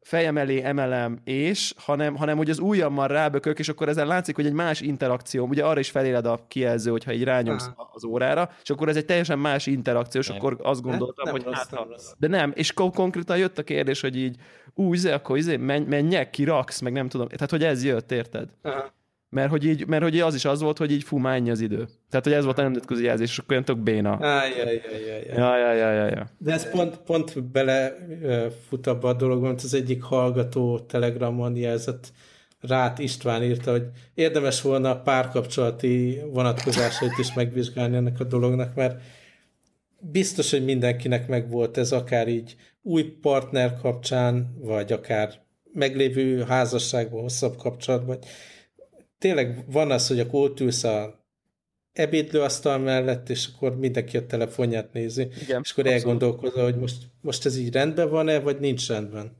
[0.00, 4.46] fejem elé emelem és, hanem, hanem hogy az ujjammal rábökök, és akkor ezen látszik, hogy
[4.46, 7.90] egy más interakció, ugye arra is feléled a kijelző, hogyha így rányomsz Aha.
[7.92, 10.36] az órára, és akkor ez egy teljesen más interakció, és nem.
[10.36, 12.12] akkor azt gondoltam, nem, nem hogy rossz, hát, nem rossz.
[12.18, 14.36] de nem, és konkrétan jött a kérdés, hogy így,
[14.74, 18.48] úgy, izé, akkor izé, menj, menjek, kiraksz, meg nem tudom, tehát hogy ez jött, érted?
[18.62, 18.94] Aha.
[19.36, 21.88] Mert hogy, így, mert hogy az is az volt, hogy így fú, már az idő.
[22.10, 24.18] Tehát, hogy ez volt a nemzetközi jelzés, és akkor olyan tök béna.
[24.20, 26.26] Ja, ja, ja, ja, ja.
[26.38, 27.96] De ez pont, pont bele
[28.68, 32.12] fut abba a dologban, az egyik hallgató telegramon jelzett,
[32.60, 33.84] Rát István írta, hogy
[34.14, 39.00] érdemes volna a párkapcsolati vonatkozásait is megvizsgálni ennek a dolognak, mert
[39.98, 45.32] biztos, hogy mindenkinek megvolt ez, akár így új partner kapcsán, vagy akár
[45.72, 48.18] meglévő házasságban, hosszabb kapcsolatban,
[49.18, 51.24] tényleg van az, hogy akkor ott ülsz a
[51.92, 57.46] ebédlőasztal mellett, és akkor mindenki a telefonját nézi, Igen, és akkor elgondolkozol, hogy most, most
[57.46, 59.36] ez így rendben van-e, vagy nincs rendben.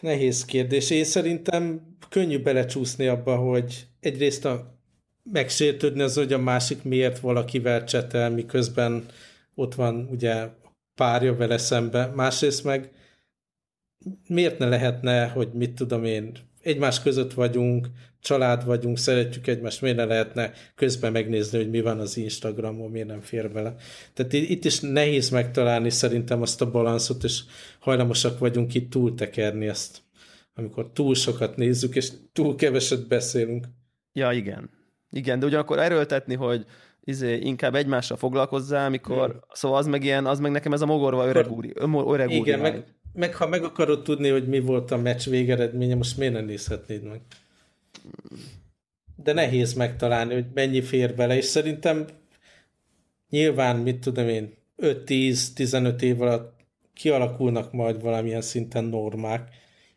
[0.00, 0.90] Nehéz kérdés.
[0.90, 4.78] Én szerintem könnyű belecsúszni abba, hogy egyrészt a
[5.32, 9.06] megsértődni az, hogy a másik miért valakivel csetel, miközben
[9.54, 10.48] ott van ugye
[10.94, 12.06] párja vele szembe.
[12.06, 12.90] Másrészt meg
[14.26, 16.32] miért ne lehetne, hogy mit tudom én,
[16.62, 17.88] egymás között vagyunk,
[18.20, 23.08] család vagyunk, szeretjük egymást, miért ne lehetne közben megnézni, hogy mi van az Instagramon, miért
[23.08, 23.74] nem fér bele.
[24.12, 27.40] Tehát itt is nehéz megtalálni szerintem azt a balanszot, és
[27.78, 30.02] hajlamosak vagyunk itt túltekerni ezt,
[30.54, 33.66] amikor túl sokat nézzük, és túl keveset beszélünk.
[34.12, 34.70] Ja, igen.
[35.10, 36.64] Igen, de ugyanakkor erőltetni, hogy
[37.00, 39.40] izé, inkább egymással foglalkozzál, amikor, hmm.
[39.52, 41.72] szóval az meg ilyen, az meg nekem ez a mogorva öreg úri,
[42.06, 42.84] öreg úri Igen, meg,
[43.14, 47.02] meg ha meg akarod tudni, hogy mi volt a meccs végeredménye, most miért nem nézhetnéd
[47.02, 47.20] meg?
[49.16, 52.06] De nehéz megtalálni, hogy mennyi fér bele, és szerintem
[53.28, 56.54] nyilván, mit tudom én, 5-10-15 év alatt
[56.94, 59.48] kialakulnak majd valamilyen szinten normák.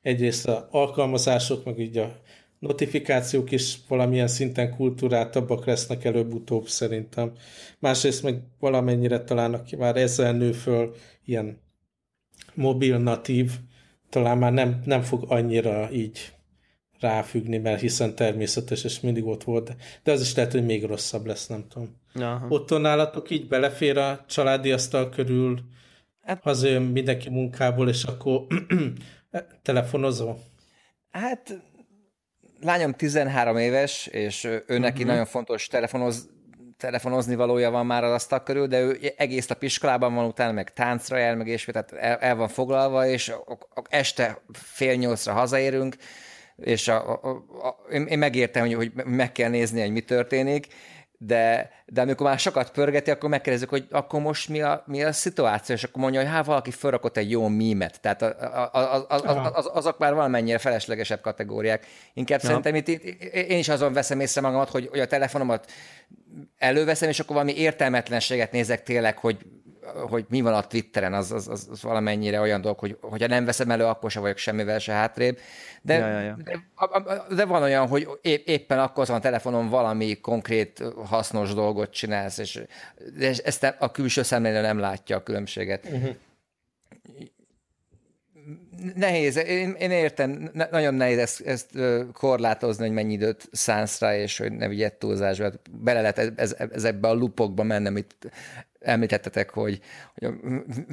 [0.02, 2.22] Egyrészt a alkalmazások, meg így a
[2.60, 7.32] notifikációk is valamilyen szinten kultúráltabbak lesznek előbb-utóbb szerintem.
[7.80, 10.96] Másrészt meg valamennyire talán aki már ezzel nő föl
[11.26, 11.66] ilyen
[12.58, 13.52] mobil natív,
[14.10, 16.34] talán már nem, nem fog annyira így
[17.00, 21.26] ráfüggni, mert hiszen természetes, és mindig ott volt, de az is lehet, hogy még rosszabb
[21.26, 21.96] lesz, nem tudom.
[22.14, 22.48] Aha.
[22.50, 25.60] Otthon nálatok így belefér a családi asztal körül,
[26.22, 28.48] hát, hazajön mindenki munkából, és akkor
[29.62, 30.36] telefonozó?
[31.12, 31.62] Hát
[32.62, 35.08] lányom 13 éves, és ő neki uh-huh.
[35.08, 36.30] nagyon fontos telefonoz,
[36.78, 40.74] telefonozni valója van már az asztal körül, de ő egész nap iskolában van, utána meg
[40.74, 43.34] táncra jár, meg és tehát el, el van foglalva, és
[43.90, 45.96] este fél nyolcra hazaérünk,
[46.56, 47.30] és a, a,
[47.68, 50.68] a, én, megértem, hogy, hogy meg kell nézni, hogy mi történik,
[51.18, 55.12] de, de amikor már sokat pörgeti, akkor megkérdezzük, hogy akkor most mi a, mi a
[55.12, 58.02] szituáció, és akkor mondja, hogy hát valaki felrakott egy jó mímet.
[58.02, 61.86] Tehát a, a, a, a, az, az, azok már valamennyire feleslegesebb kategóriák.
[62.14, 62.48] Inkább ja.
[62.48, 63.04] szerintem itt, itt,
[63.34, 65.72] én is azon veszem észre magamat, hogy, hogy a telefonomat
[66.58, 69.38] előveszem, és akkor valami értelmetlenséget nézek tényleg, hogy
[70.10, 73.46] hogy mi van a Twitteren, az, az, az, az valamennyire olyan dolog, hogy hogyha nem
[73.46, 75.40] veszem elő, akkor sem vagyok semmivel se hátrébb.
[75.82, 76.38] De, ja, ja, ja.
[76.44, 81.92] de, de van olyan, hogy épp, éppen akkor van a telefonon valami konkrét hasznos dolgot
[81.92, 82.62] csinálsz, és
[83.44, 85.86] ezt a külső szemlélő nem látja a különbséget.
[85.86, 86.16] Uh-huh.
[88.96, 91.70] Nehéz, én, én értem, ne, nagyon nehéz ezt, ezt
[92.14, 95.52] korlátozni, hogy mennyi időt szánsz rá, és hogy ne vigyed túlzásba.
[95.72, 98.16] Bele lehet ez, ezekbe a lupokba menni, amit
[98.88, 99.80] említettetek, hogy,
[100.14, 100.34] hogy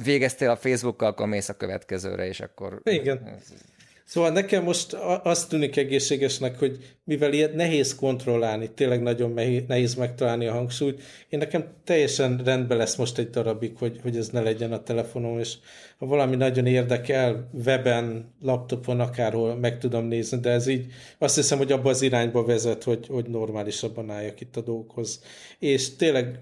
[0.03, 2.81] végeztél a Facebookkal, akkor mész a következőre, és akkor...
[2.83, 3.39] Igen.
[4.07, 4.93] Szóval nekem most
[5.23, 9.31] azt tűnik egészségesnek, hogy mivel ilyet nehéz kontrollálni, tényleg nagyon
[9.67, 14.29] nehéz megtalálni a hangsúlyt, én nekem teljesen rendben lesz most egy darabig, hogy, hogy ez
[14.29, 15.53] ne legyen a telefonom, és
[15.97, 20.85] ha valami nagyon érdekel, weben, laptopon, akárhol meg tudom nézni, de ez így
[21.17, 25.23] azt hiszem, hogy abba az irányba vezet, hogy, hogy normálisabban álljak itt a dolgokhoz.
[25.59, 26.39] És tényleg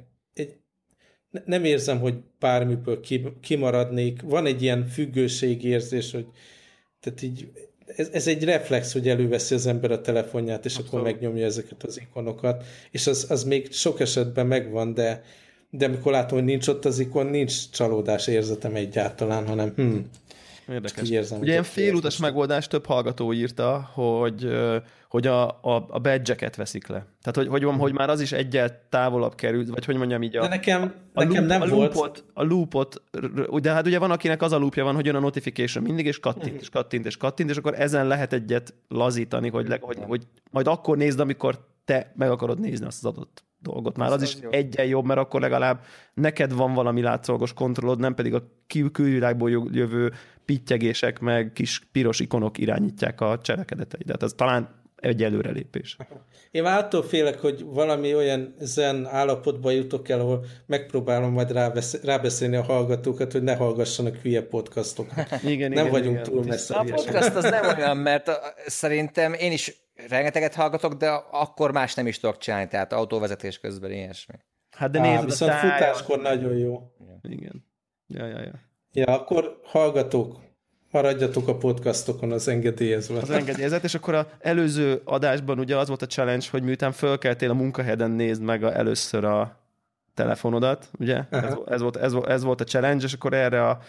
[1.45, 2.99] nem érzem, hogy bármiből
[3.41, 4.21] kimaradnék.
[4.21, 6.25] Van egy ilyen függőségérzés, hogy
[6.99, 7.51] tehát így
[7.95, 10.93] ez, ez egy reflex, hogy előveszi az ember a telefonját, és Abszolút.
[10.93, 15.23] akkor megnyomja ezeket az ikonokat, és az, az még sok esetben megvan, de,
[15.69, 19.97] de amikor látom, hogy nincs ott az ikon, nincs csalódás érzetem egyáltalán, hanem hm,
[20.67, 21.09] Érdekes.
[21.09, 24.47] Érzem, Ugye ilyen félutas megoldás több hallgató írta, hogy,
[25.09, 27.05] hogy a, a, a badge veszik le.
[27.21, 30.41] Tehát, hogy, hogy, hogy már az is egyel távolabb került, vagy hogy mondjam így a...
[30.41, 31.93] De nekem, a nekem loop, nem a volt.
[31.93, 33.01] Loopot, a loopot,
[33.61, 36.19] de hát ugye van, akinek az a loopja van, hogy jön a notification mindig, és
[36.19, 40.23] kattint, és kattint, és kattint, és akkor ezen lehet egyet lazítani, hogy, le, hogy, hogy
[40.51, 43.97] majd akkor nézd, amikor te meg akarod nézni azt az adott dolgot.
[43.97, 44.49] Már az, az is jó.
[44.51, 45.83] egyen jobb, mert akkor legalább
[46.13, 48.43] neked van valami látszolgos kontrollod, nem pedig a
[48.91, 50.13] külvilágból jövő
[50.45, 54.23] pittyegések, meg kis piros ikonok irányítják a cselekedeteidet.
[54.23, 55.97] Ez talán egy előrelépés.
[56.51, 61.51] Én már attól félek, hogy valami olyan zen állapotba jutok el, ahol megpróbálom majd
[62.03, 65.27] rábeszélni a hallgatókat, hogy ne hallgassanak hülye podcastokat.
[65.43, 66.75] Igen, nem igen, vagyunk igen, túl messze.
[66.75, 68.31] A podcast az nem olyan, mert
[68.65, 69.75] szerintem én is
[70.07, 74.35] rengeteget hallgatok, de akkor más nem is tudok csinálni, tehát autóvezetés közben ilyesmi.
[74.69, 76.91] Hát de nézd, Á, viszont a futáskor nagyon jó.
[77.21, 77.65] Igen.
[78.07, 78.71] Ja, ja, ja.
[78.95, 80.39] Ja, akkor hallgatók,
[80.91, 83.19] maradjatok a podcastokon az engedélyezve.
[83.19, 87.49] Az engedélyezet, és akkor az előző adásban ugye az volt a challenge, hogy miután fölkeltél
[87.49, 89.61] a munkahelyen nézd meg a, először a
[90.13, 91.23] telefonodat, ugye?
[91.29, 93.79] Ez, ez, volt, ez, volt, ez volt a challenge, és akkor erre a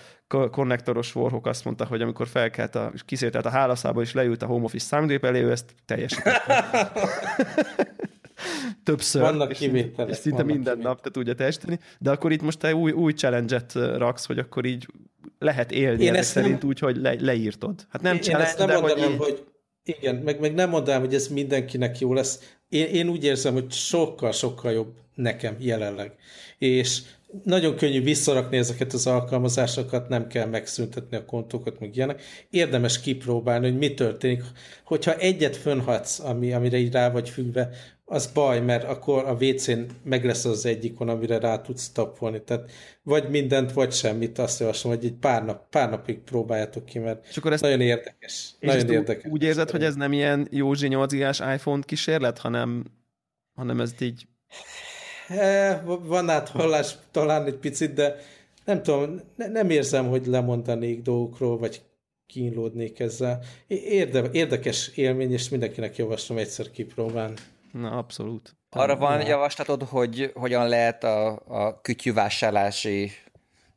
[0.50, 4.46] konnektoros Warhawk azt mondta, hogy amikor felkelt a, és kiszéltelt a hálaszába, és leült a
[4.46, 6.92] home office számgép elé, ő ezt teljesítette.
[8.82, 9.20] Többször.
[9.20, 10.10] Vannak kivételek.
[10.10, 10.82] És szinte minden kivételek.
[10.82, 11.78] nap te tudja teljesíteni.
[11.98, 14.86] De akkor itt most te új, új challenge-et raksz, hogy akkor így
[15.38, 16.68] lehet élni Én ezt szerint nem...
[16.68, 17.86] úgy, hogy le, leírtod.
[17.90, 19.44] Hát nem Én challenge, ezt nem de mondanám, hogy, hogy
[19.84, 22.56] igen, meg, meg nem mondanám, hogy ez mindenkinek jó lesz.
[22.68, 26.12] Én, én úgy érzem, hogy sokkal-sokkal jobb nekem jelenleg.
[26.58, 27.00] És
[27.42, 32.22] nagyon könnyű visszarakni ezeket az alkalmazásokat, nem kell megszüntetni a kontókat, meg ilyenek.
[32.50, 34.42] Érdemes kipróbálni, hogy mi történik.
[34.84, 37.70] Hogyha egyet fönnhatsz, ami, amire így rá vagy függve,
[38.04, 42.42] az baj, mert akkor a WC-n meg lesz az egyikon, amire rá tudsz tapolni.
[42.42, 42.70] Tehát
[43.02, 47.26] vagy mindent, vagy semmit, azt javaslom, hogy egy pár, nap, pár napig próbáljátok ki, mert
[47.28, 48.50] és akkor ezt nagyon érdekes.
[48.58, 49.30] És nagyon érdekes.
[49.30, 51.12] Úgy érzed, hogy ez nem ilyen Józsi 8
[51.54, 52.84] iPhone kísérlet, hanem,
[53.54, 54.26] hanem ez így...
[55.84, 58.16] Van áthallás talán egy picit, de
[58.64, 61.82] nem tudom, ne, nem érzem, hogy lemondanék dolgokról, vagy
[62.26, 63.44] kínlódnék ezzel.
[63.66, 67.34] Érde, érdekes élmény, és mindenkinek javaslom egyszer kipróbálni.
[67.74, 68.56] Na, abszolút.
[68.70, 73.10] Arra van javaslatod, hogy hogyan lehet a, a kütyűvásárlási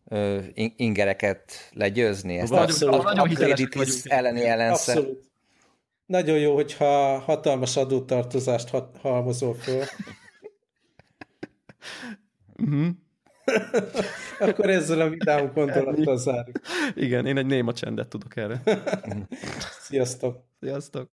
[0.06, 0.40] ö,
[0.76, 2.38] ingereket legyőzni.
[2.38, 3.06] Ezt Abszolút.
[3.06, 4.98] a, a, a elleni ellenszer.
[4.98, 5.32] Abszolút.
[6.06, 9.84] Nagyon jó, hogyha hatalmas adótartozást hat, halmozol föl.
[12.58, 12.88] uh-huh.
[14.50, 16.60] Akkor ezzel a vidám gondolattal zárjuk.
[16.94, 18.62] Igen, én egy néma csendet tudok erre.
[19.88, 20.44] Sziasztok!
[20.60, 21.10] Sziasztok!